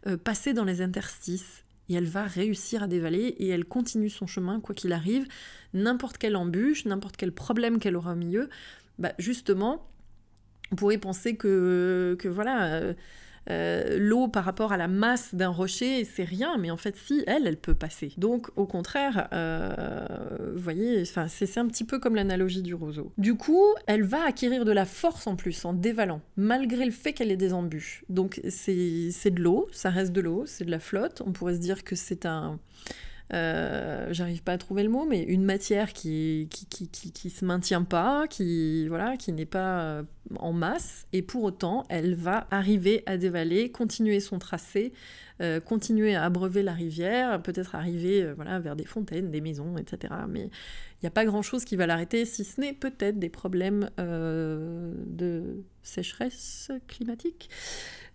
[0.07, 4.25] euh, passer dans les interstices et elle va réussir à dévaler et elle continue son
[4.25, 5.27] chemin quoi qu'il arrive.
[5.73, 8.49] N'importe quelle embûche, n'importe quel problème qu'elle aura au milieu,
[8.97, 9.85] bah justement,
[10.71, 12.93] on pourrait penser que, que voilà,
[13.49, 17.23] euh, l'eau par rapport à la masse d'un rocher, c'est rien, mais en fait, si,
[17.27, 18.13] elle, elle peut passer.
[18.17, 20.05] Donc, au contraire, euh,
[20.53, 23.11] vous voyez, c'est un petit peu comme l'analogie du roseau.
[23.17, 27.13] Du coup, elle va acquérir de la force en plus en dévalant, malgré le fait
[27.13, 28.03] qu'elle ait des embûches.
[28.09, 31.21] Donc, c'est de l'eau, ça reste de l'eau, c'est de la flotte.
[31.25, 32.59] On pourrait se dire que c'est un
[33.31, 37.45] euh, j'arrive pas à trouver le mot, mais une matière qui qui, qui, qui, se
[37.45, 40.03] maintient pas, qui voilà, qui n'est pas euh,
[40.37, 44.93] en masse, et pour autant, elle va arriver à dévaler, continuer son tracé,
[45.41, 50.13] euh, continuer à abreuver la rivière, peut-être arriver voilà vers des fontaines, des maisons, etc.
[50.27, 53.91] Mais il n'y a pas grand-chose qui va l'arrêter, si ce n'est peut-être des problèmes
[53.97, 57.49] de sécheresse climatique.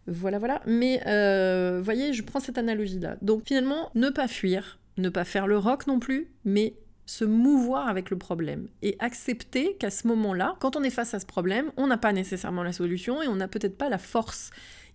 [0.06, 0.60] Voilà, voilà.
[0.66, 0.98] Mais
[1.78, 3.16] vous voyez, je prends cette analogie-là.
[3.22, 6.74] Donc finalement, ne pas fuir, ne pas faire le rock non plus, mais
[7.06, 11.20] se mouvoir avec le problème et accepter qu'à ce moment-là, quand on est face à
[11.20, 14.50] ce problème, on n'a pas nécessairement la solution et on n'a peut-être pas la force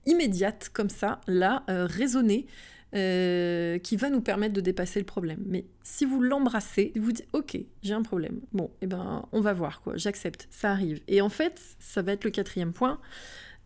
[0.06, 2.48] immédiate comme ça, là, euh, raisonnée,
[2.96, 5.44] euh, qui va nous permettre de dépasser le problème.
[5.46, 8.40] Mais si vous l'embrassez, vous dites ok, j'ai un problème.
[8.52, 11.00] Bon, eh ben on va voir quoi, j'accepte, ça arrive.
[11.08, 13.00] Et en fait, ça va être le quatrième point.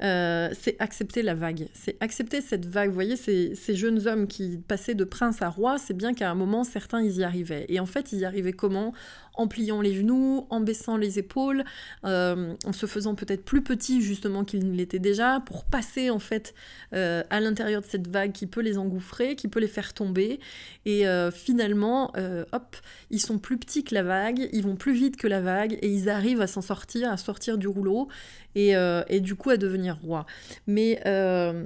[0.04, 1.68] Euh, c'est accepter la vague.
[1.74, 2.90] C'est accepter cette vague.
[2.90, 6.36] Vous voyez, ces, jeunes hommes qui passaient de prince à roi, c'est bien qu'à un
[6.36, 7.66] moment, certains, ils y arrivaient.
[7.70, 8.94] Et en fait, ils y arrivaient comment?
[9.36, 11.64] En pliant les genoux, en baissant les épaules,
[12.06, 16.20] euh, en se faisant peut-être plus petit justement qu'ils ne l'étaient déjà, pour passer en
[16.20, 16.54] fait
[16.94, 20.40] euh, à l'intérieur de cette vague qui peut les engouffrer, qui peut les faire tomber.
[20.86, 22.12] Et finalement,
[22.52, 22.76] hop,
[23.10, 25.88] ils sont plus petits que la vague, ils vont plus vite que la vague, et
[25.88, 28.10] ils arrivent à s'en sortir, à sortir du rouleau.
[28.58, 30.26] Euh, et, du coup à devenir roi.
[30.68, 31.64] Mais euh,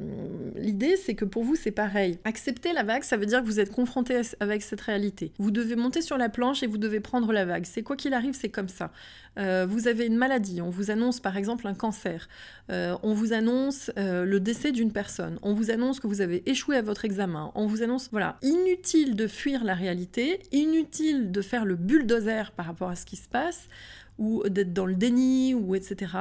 [0.56, 2.18] l'idée, c'est que pour vous, c'est pareil.
[2.24, 5.32] Accepter la vague, ça veut dire que vous êtes confronté avec cette réalité.
[5.38, 7.57] Vous devez monter sur la planche et vous devez prendre la vague.
[7.66, 8.92] C'est quoi qu'il arrive, c'est comme ça.
[9.38, 12.28] Euh, vous avez une maladie, on vous annonce par exemple un cancer,
[12.70, 16.82] on vous annonce le décès d'une personne, on vous annonce que vous avez échoué à
[16.82, 21.76] votre examen, on vous annonce, voilà, inutile de fuir la réalité, inutile de faire le
[21.76, 23.70] bulldozer par rapport à ce qui se passe
[24.18, 26.12] ou d'être dans le déni ou etc.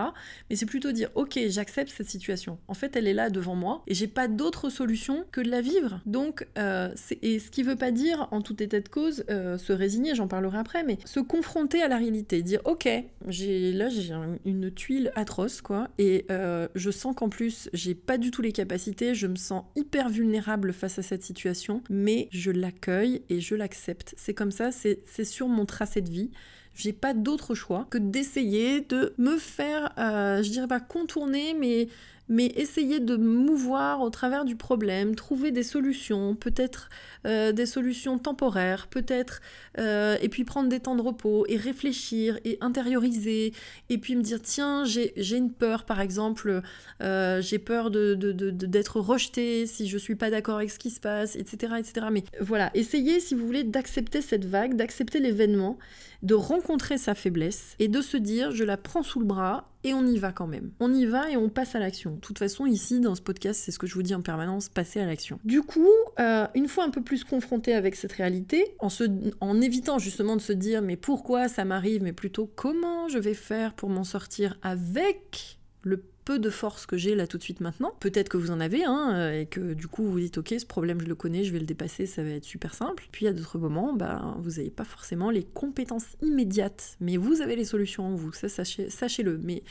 [0.51, 2.59] Mais c'est plutôt dire ok j'accepte cette situation.
[2.69, 5.61] En fait elle est là devant moi et j'ai pas d'autre solution que de la
[5.61, 6.01] vivre.
[6.07, 9.73] Donc euh, et ce qui veut pas dire en tout état de cause euh, se
[9.73, 14.13] résigner, j'en parlerai après, mais se confronter à la réalité, dire ok là j'ai
[14.45, 18.53] une tuile atroce quoi et euh, je sens qu'en plus j'ai pas du tout les
[18.53, 23.55] capacités, je me sens hyper vulnérable face à cette situation, mais je l'accueille et je
[23.55, 24.15] l'accepte.
[24.17, 26.31] C'est comme ça, c'est sur mon tracé de vie
[26.77, 31.89] j'ai pas d'autre choix que d'essayer de me faire, euh, je dirais pas contourner, mais
[32.29, 36.89] mais essayer de mouvoir au travers du problème, trouver des solutions, peut-être
[37.27, 39.41] euh, des solutions temporaires, peut-être,
[39.79, 43.53] euh, et puis prendre des temps de repos et réfléchir et intérioriser,
[43.89, 46.63] et puis me dire tiens, j'ai une peur par exemple,
[47.03, 50.91] euh, j'ai peur d'être de, de, rejeté si je suis pas d'accord avec ce qui
[50.91, 51.75] se passe, etc.
[51.79, 52.07] etc.
[52.11, 55.79] Mais voilà, essayez si vous voulez d'accepter cette vague, d'accepter l'événement,
[56.23, 59.95] de rencontrer sa faiblesse et de se dire je la prends sous le bras et
[59.95, 60.73] on y va quand même.
[60.81, 62.17] On y va et on passe à l'action.
[62.17, 64.69] De toute façon, ici, dans ce podcast, c'est ce que je vous dis en permanence,
[64.69, 65.39] passer à l'action.
[65.45, 70.35] Du coup, euh, une fois un peu plus confronté avec cette réalité, en, évitant justement
[70.35, 74.03] de se dire mais pourquoi ça m'arrive, mais plutôt comment je vais faire pour m'en
[74.03, 77.95] sortir avec le peu de force que j'ai là tout de suite maintenant.
[78.01, 80.67] Peut-être que vous en avez, hein, euh, et que du coup vous dites ok, ce
[80.67, 83.09] problème je le connais, je vais le dépasser, ça va être super simple.
[83.13, 87.55] Puis à d'autres moments, bah, vous n'avez pas forcément les compétences immédiates, mais vous avez
[87.55, 89.39] les solutions en vous, ça sachez-le.
[89.39, 89.63] Mais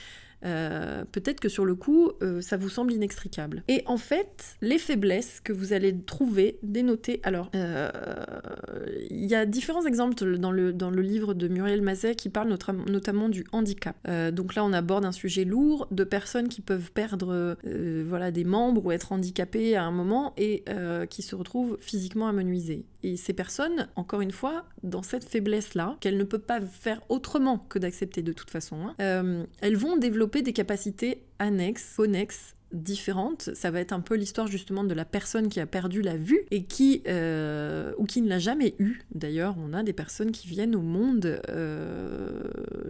[0.46, 3.64] euh, peut-être que sur le coup, euh, ça vous semble inextricable.
[3.68, 7.90] Et en fait, les faiblesses que vous allez trouver, dénotées, alors, euh,
[9.10, 12.56] il y a différents exemples dans le, dans le livre de Muriel Mazet qui parle
[12.88, 13.96] notamment du handicap.
[14.32, 17.58] donc là, on aborde un sujet lourd de personnes qui peuvent perdre
[18.06, 20.64] voilà, des membres ou être handicapées à un moment et
[21.10, 22.86] qui se retrouvent physiquement amenuisées.
[23.06, 27.60] Et ces personnes, encore une fois, dans cette faiblesse-là, qu'elles ne peuvent pas faire autrement
[27.60, 33.50] que d'accepter de toute façon, hein, elles vont développer des capacités annexes, connexes différentes.
[33.54, 36.46] Ça va être un peu l'histoire justement de la personne qui a perdu la vue
[36.52, 39.02] et qui, euh, ou qui ne l'a jamais eu.
[39.14, 42.44] D'ailleurs, on a des personnes qui viennent au monde euh,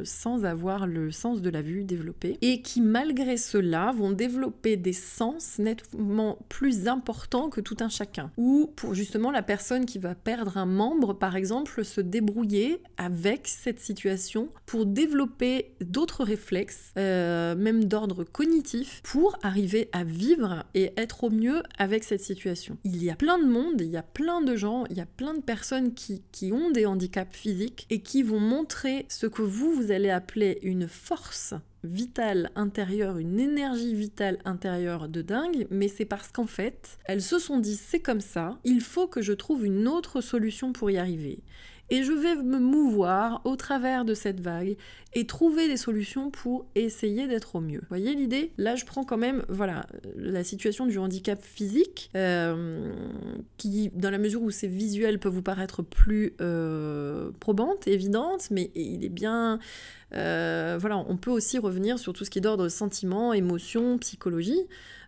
[0.04, 4.94] sans avoir le sens de la vue développé et qui, malgré cela, vont développer des
[4.94, 8.32] sens nettement plus importants que tout un chacun.
[8.38, 13.47] Ou pour justement la personne qui va perdre un membre, par exemple, se débrouiller avec
[13.47, 20.93] cette situation pour développer d'autres réflexes, euh, même d'ordre cognitif, pour arriver à vivre et
[20.97, 22.78] être au mieux avec cette situation.
[22.84, 25.05] Il y a plein de monde, il y a plein de gens, il y a
[25.05, 29.41] plein de personnes qui, qui ont des handicaps physiques et qui vont montrer ce que
[29.41, 31.53] vous, vous allez appeler une force
[31.84, 37.39] vitale intérieure, une énergie vitale intérieure de dingue, mais c'est parce qu'en fait, elles se
[37.39, 40.97] sont dit c'est comme ça, il faut que je trouve une autre solution pour y
[40.97, 41.39] arriver
[41.90, 44.76] et je vais me mouvoir au travers de cette vague
[45.14, 47.80] et trouver des solutions pour essayer d'être au mieux.
[47.80, 48.52] Vous voyez l'idée?
[48.58, 52.94] Là, je prends quand même, voilà, la situation du handicap physique, euh,
[53.58, 58.72] qui, dans la mesure où c'est visuel, peut vous paraître plus euh, probante, évidente, mais
[58.76, 59.60] il est bien...
[60.14, 64.62] Euh, voilà, on peut aussi revenir sur tout ce qui est d'ordre sentiment, émotion, psychologie.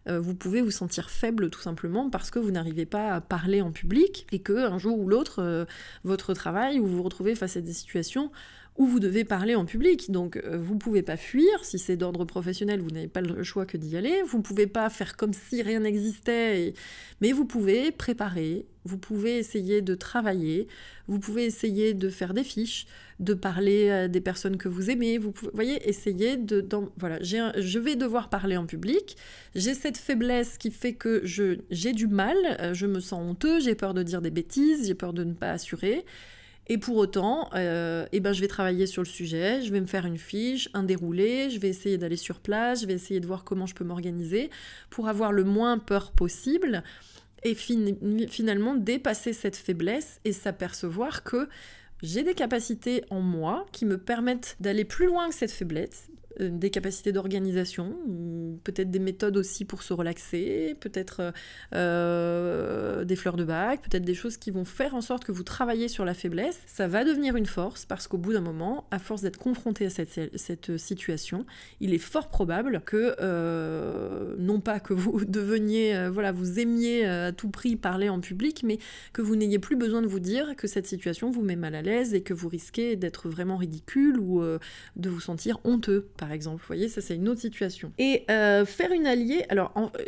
[0.07, 3.61] Euh, vous pouvez vous sentir faible tout simplement parce que vous n'arrivez pas à parler
[3.61, 5.65] en public et que un jour ou l'autre, euh,
[6.03, 8.31] votre travail, ou vous vous retrouvez face à des situations
[8.77, 10.11] où vous devez parler en public.
[10.11, 13.43] Donc euh, vous ne pouvez pas fuir, si c'est d'ordre professionnel, vous n'avez pas le
[13.43, 14.21] choix que d'y aller.
[14.25, 16.73] Vous ne pouvez pas faire comme si rien n'existait,
[17.21, 20.67] mais vous pouvez préparer, vous pouvez essayer de travailler,
[21.07, 22.85] vous pouvez essayer de faire des fiches,
[23.19, 26.65] de parler à des personnes que vous aimez, vous pouvez, voyez, essayer de...
[26.97, 29.17] voilà, je vais devoir parler en public,
[29.55, 33.73] j'ai cette faiblesse qui fait que j'ai du mal, euh, je me sens honteux, j'ai
[33.73, 36.05] peur de dire des bêtises, j'ai peur de ne pas assurer.
[36.69, 39.85] Et pour autant, euh, eh ben, je vais travailler sur le sujet, je vais me
[39.85, 43.25] faire une fiche, un déroulé, je vais essayer d'aller sur place, je vais essayer de
[43.25, 44.49] voir comment je peux m'organiser
[44.89, 46.83] pour avoir le moins peur possible
[47.43, 51.47] et finalement dépasser cette faiblesse et s'apercevoir que
[52.03, 56.09] j'ai des capacités en moi qui me permettent d'aller plus loin que cette faiblesse,
[56.39, 57.95] des capacités d'organisation,
[58.63, 61.33] peut-être des méthodes aussi pour se relaxer, peut-être
[61.73, 65.43] euh, des fleurs de bac, peut-être des choses qui vont faire en sorte que vous
[65.43, 66.59] travaillez sur la faiblesse.
[66.65, 69.89] Ça va devenir une force parce qu'au bout d'un moment, à force d'être confronté à
[69.89, 71.45] cette, situation,
[71.79, 77.31] il est fort probable que, euh, non pas que vous deveniez, voilà, vous aimiez à
[77.31, 78.79] tout prix parler en public, mais
[79.13, 81.81] que vous n'ayez plus besoin de vous dire que cette situation vous met mal à
[81.81, 84.41] l'aise et que vous risquez d'être vraiment ridicule ou
[84.95, 86.61] de vous sentir honteux, exemple.
[86.61, 87.91] Vous voyez, ça c'est une autre situation.
[87.97, 90.03] Et euh, faire une alliée, alors euh,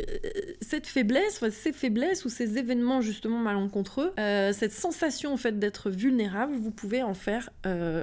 [0.60, 5.90] cette faiblesse, ces faiblesses ou ces événements justement malencontreux, euh, cette sensation en fait d'être
[5.90, 7.50] vulnérable, vous pouvez en faire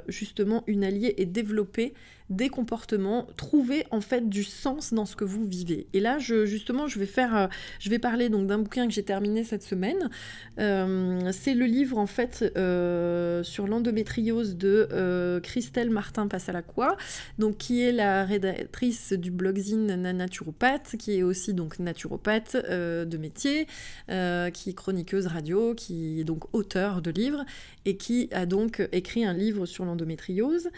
[0.08, 1.94] justement une alliée et développer
[2.30, 5.86] des comportements, trouver en fait du sens dans ce que vous vivez.
[5.94, 7.46] Et là, je, justement, je vais faire, euh,
[7.78, 10.10] je vais parler donc d'un bouquin que j'ai terminé cette semaine.
[10.58, 16.96] Euh, c'est le livre en fait euh, sur l'endométriose de Christelle Martin Passalacqua,
[17.38, 23.66] donc qui est la rédactrice du blogzine Naturopathe, qui est aussi donc naturopathe de métier,
[24.06, 27.44] qui est chroniqueuse radio, qui est donc auteur de livres
[27.84, 30.68] et qui a donc écrit un livre sur l'endométriose.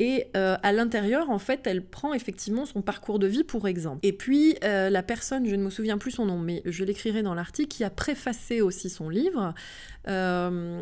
[0.00, 0.97] Et à l'intérieur,
[1.28, 4.00] en fait, elle prend effectivement son parcours de vie pour exemple.
[4.02, 7.22] Et puis, euh, la personne, je ne me souviens plus son nom, mais je l'écrirai
[7.22, 9.54] dans l'article, qui a préfacé aussi son livre,
[10.08, 10.80] euh,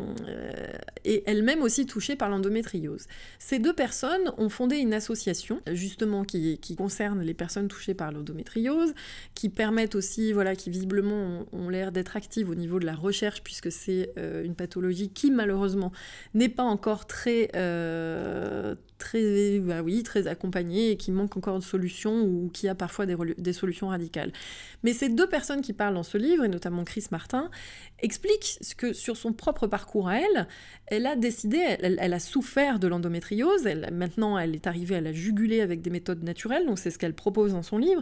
[1.03, 3.07] et elle-même aussi touchée par l'endométriose.
[3.39, 8.93] Ces deux personnes ont fondé une association, justement, qui, concerne les personnes touchées par l'endométriose,
[9.33, 13.41] qui permettent aussi, voilà, qui visiblement ont, l'air d'être actives au niveau de la recherche,
[13.43, 14.13] puisque c'est
[14.43, 15.91] une pathologie qui, malheureusement,
[16.33, 17.49] n'est pas encore très
[18.97, 23.05] très, bah oui, très accompagné et qui manque encore de solutions ou qui a parfois
[23.05, 24.31] des, des, solutions radicales.
[24.83, 27.51] Mais ces deux personnes qui parlent dans ce livre, et notamment Chris Martin,
[27.99, 30.47] expliquent que sur son propre parcours à elle,
[30.87, 35.11] elle a décidé, elle, a souffert de l'endométriose, elle, maintenant elle est arrivée à la
[35.11, 38.01] juguler avec des méthodes naturelles, donc c'est ce qu'elle propose dans son livre,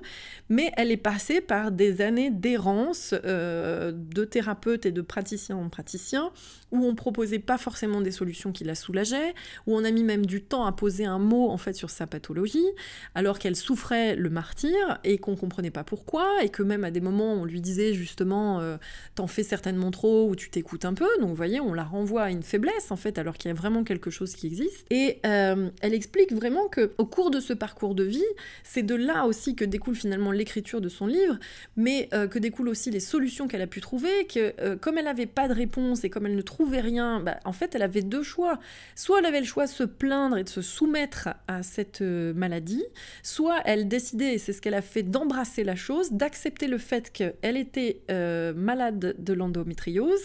[0.50, 5.70] mais elle est passée par des années d'errance euh, de thérapeutes et de praticiens en
[5.70, 6.32] praticiens,
[6.72, 9.34] où on proposait pas forcément des solutions qui la soulageaient,
[9.66, 12.06] où on a mis même du temps à poser un mot en fait sur sa
[12.06, 12.68] pathologie,
[13.16, 17.02] alors qu'elle souffrait le martyr et qu'on comprenait pas pourquoi, et que même à des
[17.02, 18.78] moments on lui disait justement euh,
[19.16, 22.24] t'en fais certainement trop ou tu t'écoutes un peu, donc vous voyez on la renvoie
[22.24, 24.86] à une faiblesse en fait alors qu'il y a vraiment quelque chose qui existe.
[24.90, 28.24] Et euh, elle explique vraiment que au cours de ce parcours de vie,
[28.64, 31.38] c'est de là aussi que découle finalement l'écriture de son livre,
[31.76, 35.26] mais euh, que découlent aussi les solutions qu'elle a pu trouver, que comme elle n'avait
[35.26, 38.24] pas de réponse et comme elle ne trouvait rien, bah, en fait, elle avait deux
[38.24, 38.60] choix.
[38.96, 42.34] Soit elle avait le choix de se plaindre et de se soumettre à cette euh,
[42.34, 42.84] maladie,
[43.24, 47.12] soit elle décidait, et c'est ce qu'elle a fait, d'embrasser la chose, d'accepter le fait
[47.12, 49.75] qu'elle était euh, malade de l'endométriose,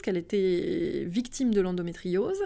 [0.03, 2.43] qu'elle était victime de l'endométriose,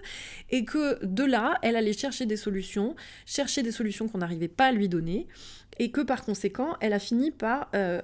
[0.51, 2.97] et que de là, elle allait chercher des solutions,
[3.27, 5.27] chercher des solutions qu'on n'arrivait pas à lui donner
[5.79, 8.01] et que par conséquent, elle a fini par euh,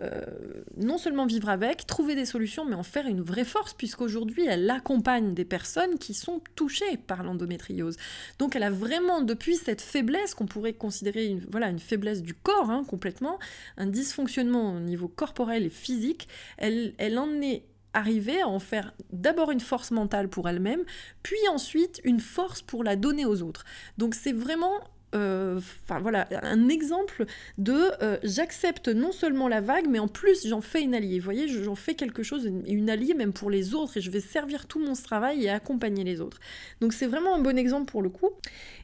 [0.77, 4.69] non seulement vivre avec, trouver des solutions, mais en faire une vraie force, puisqu'aujourd'hui, elle
[4.71, 7.97] accompagne des personnes qui sont touchées par l'endométriose.
[8.39, 12.35] Donc elle a vraiment, depuis cette faiblesse qu'on pourrait considérer une, voilà, une faiblesse du
[12.35, 13.39] corps hein, complètement,
[13.77, 16.29] un dysfonctionnement au niveau corporel et physique,
[16.59, 17.63] elle, elle en est
[17.95, 20.83] arrivée à en faire d'abord une force mentale pour elle-même,
[21.23, 23.65] puis ensuite une force pour la donner aux autres.
[23.99, 24.81] Donc c'est vraiment
[25.15, 25.59] euh,
[26.01, 27.25] voilà, un exemple
[27.59, 31.19] de euh, j'accepte non seulement la vague, mais en plus j'en fais une alliée.
[31.19, 34.21] Vous voyez, j'en fais quelque chose, une, alliée même pour les autres, et je vais
[34.21, 36.39] servir tout mon travail et accompagner les autres.
[36.81, 38.31] Donc c'est vraiment un bon exemple pour le coup.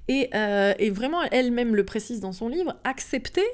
[0.08, 3.46] Et, euh, et vraiment, elle-même le précise dans son livre, accepter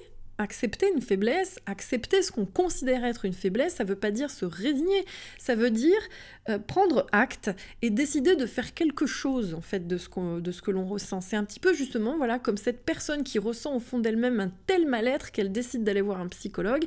[0.42, 4.30] accepter une faiblesse, accepter ce qu'on considère être une faiblesse, ça ne veut pas dire
[4.30, 5.04] se résigner,
[5.38, 6.00] ça veut dire
[6.48, 10.62] euh, prendre acte et décider de faire quelque chose en fait de ce, de ce
[10.62, 11.20] que l'on ressent.
[11.20, 14.50] C'est un petit peu justement voilà comme cette personne qui ressent au fond d'elle-même un
[14.66, 16.84] tel mal-être qu'elle décide d'aller voir un psychologue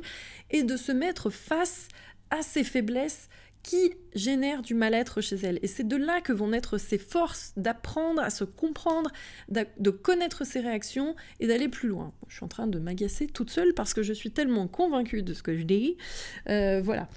[0.50, 1.88] et de se mettre face
[2.30, 3.28] à ses faiblesses
[3.66, 5.58] qui génère du mal-être chez elle.
[5.60, 9.10] Et c'est de là que vont naître ses forces d'apprendre à se comprendre,
[9.48, 12.12] de connaître ses réactions et d'aller plus loin.
[12.28, 15.34] Je suis en train de m'agacer toute seule parce que je suis tellement convaincue de
[15.34, 15.96] ce que je dis.
[16.48, 17.08] Euh, voilà.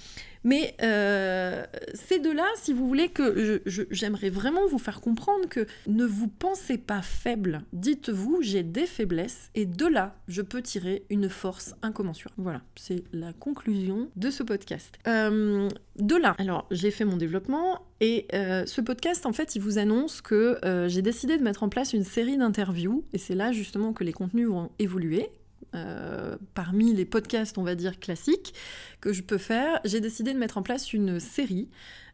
[0.44, 5.66] Mais euh, c'est de là, si vous voulez, que j'aimerais vraiment vous faire comprendre que
[5.88, 7.62] ne vous pensez pas faible.
[7.74, 12.36] Dites-vous, j'ai des faiblesses et de là, je peux tirer une force incommensurable.
[12.38, 14.98] Voilà, c'est la conclusion de ce podcast.
[15.08, 19.62] Euh, de là, alors j'ai fait mon développement et euh, ce podcast, en fait, il
[19.62, 23.52] vous annonce que j'ai décidé de mettre en place une série d'interviews et c'est là
[23.52, 25.30] justement que les contenus vont évoluer
[25.76, 28.54] euh, parmi les podcasts, on va dire, classiques
[29.02, 31.70] que je peux faire, j'ai décidé de mettre en place une série,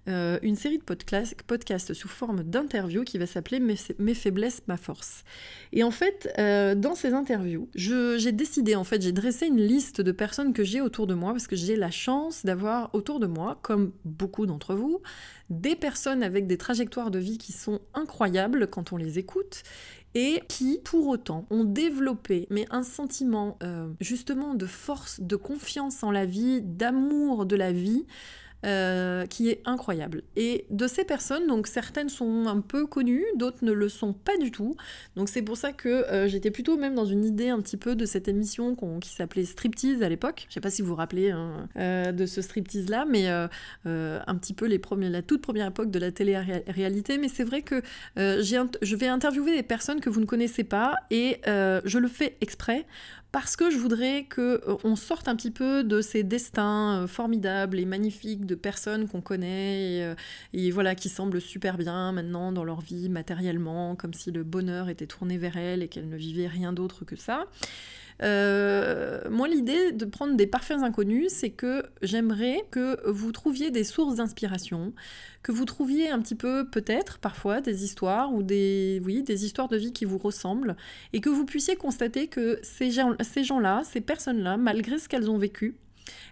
[0.08, 5.24] euh, une série de podcasts sous forme d'interviews qui va s'appeler mes, faiblesses, ma force.
[5.72, 10.02] Et en fait, euh, dans ces interviews, j'ai décidé, en fait, j'ai dressé une liste
[10.02, 13.26] de personnes que j'ai autour de moi, parce que j'ai la chance d'avoir autour de
[13.26, 15.02] moi, comme beaucoup d'entre vous,
[15.50, 19.64] des personnes avec des trajectoires de vie qui sont incroyables quand on les écoute
[20.16, 26.04] et qui, pour autant, ont développé mais un sentiment euh, justement de force, de confiance
[26.04, 28.06] en la vie, d'amour de la vie,
[28.66, 30.24] euh, qui est incroyable.
[30.36, 34.38] Et de ces personnes, donc certaines sont un peu connues, d'autres ne le sont pas
[34.38, 34.76] du tout.
[35.16, 37.96] Donc c'est pour ça que euh, j'étais plutôt même dans une idée un petit peu
[37.96, 40.48] de cette émission qui s'appelait Striptease à l'époque.
[40.50, 44.36] Je sais pas si vous vous rappelez hein, euh, de ce Striptease là, mais un
[44.36, 47.20] petit peu les premiers, la toute première époque de la télé-réalité.
[47.20, 47.84] Mais c'est vrai que
[48.16, 52.86] je vais interviewer des personnes que vous ne connaissez pas et je le fais exprès
[53.36, 57.06] parce que je voudrais que euh, on sorte un petit peu de ces destins euh,
[57.06, 60.16] formidables et magnifiques de personnes qu'on connaît et, euh,
[60.54, 64.88] et, voilà qui semblent super bien maintenant dans leur vie matériellement, comme si le bonheur
[64.88, 67.48] était tourné vers elles et qu'elles ne vivaient rien d'autre que ça.
[68.24, 73.84] Euh, moi, l'idée de prendre des parfaits inconnus, c'est que j'aimerais que vous trouviez des
[73.84, 74.94] sources d'inspiration,
[75.44, 79.68] que vous trouviez un petit peu, peut-être, parfois, des histoires ou des, oui, des histoires
[79.68, 80.76] de vie qui vous ressemblent,
[81.14, 85.76] et que vous puissiez constater que ces gens-là, ces personnes-là, malgré ce qu'elles ont vécu,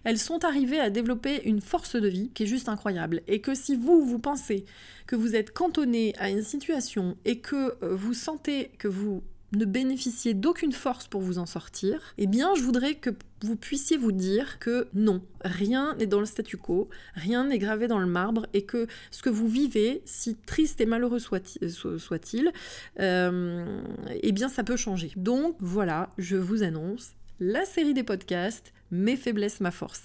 [0.04, 3.22] elles sont arrivées à développer une force de vie qui est juste incroyable.
[3.28, 4.66] Et que si vous, vous pensez
[5.08, 9.24] que vous êtes cantonné à une situation et que euh, vous sentez que vous
[9.54, 13.98] ne bénéficiez d'aucune force pour vous en sortir, eh bien je voudrais que vous puissiez
[13.98, 18.06] vous dire que non, rien n'est dans le statu quo, rien n'est gravé dans le
[18.06, 22.52] marbre et que ce que vous vivez, si triste et malheureux soit-il,
[23.00, 23.82] euh,
[24.22, 25.12] eh bien ça peut changer.
[25.16, 30.04] Donc voilà, je vous annonce la série des podcasts Mes faiblesses, ma force.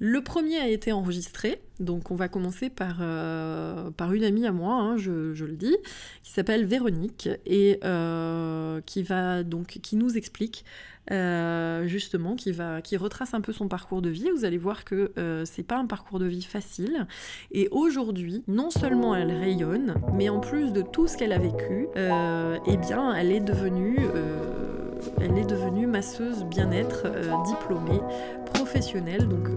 [0.00, 4.50] Le premier a été enregistré, donc on va commencer par, euh, par une amie à
[4.50, 5.76] moi, hein, je, le dis,
[6.22, 10.64] qui s'appelle Véronique et euh, qui va donc qui nous explique
[11.12, 14.30] euh, justement, qui va qui retrace un peu son parcours de vie.
[14.34, 15.12] Vous allez voir que
[15.44, 17.06] c'est pas un parcours de vie facile.
[17.52, 21.88] Et aujourd'hui, non seulement elle rayonne, mais en plus de tout ce qu'elle a vécu,
[21.94, 23.98] eh bien, elle est devenue
[25.20, 27.06] elle est devenue masseuse bien-être
[27.46, 28.00] diplômée,
[28.52, 29.28] professionnelle.
[29.28, 29.48] Donc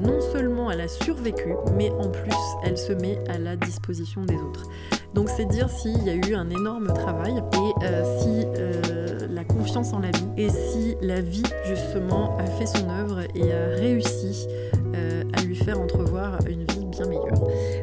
[0.00, 4.36] non seulement elle a survécu, mais en plus elle se met à la disposition des
[4.36, 4.64] autres.
[5.14, 9.44] Donc c'est dire s'il y a eu un énorme travail et euh, si euh, la
[9.44, 13.68] confiance en la vie et si la vie justement a fait son œuvre et a
[13.80, 14.46] réussi
[14.94, 17.40] euh, à lui faire entrevoir une vie bien meilleure.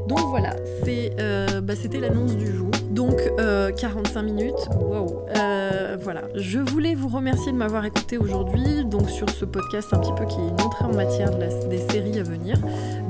[0.07, 0.55] Donc voilà,
[1.61, 2.69] bah, c'était l'annonce du jour.
[2.93, 3.19] Donc
[3.75, 5.25] 45 minutes, wow.
[6.01, 10.13] voilà, je voulais vous remercier de m'avoir écouté aujourd'hui, donc sur ce podcast un petit
[10.13, 12.55] peu qui est une entrée en matière des séries à venir,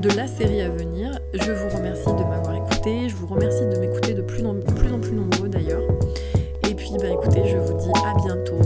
[0.00, 1.18] de la série à venir.
[1.34, 4.90] Je vous remercie de m'avoir écouté, je vous remercie de m'écouter de plus en plus,
[4.90, 5.82] en plus nombreux d'ailleurs.
[6.68, 8.58] Et puis bah écoutez, je vous dis à bientôt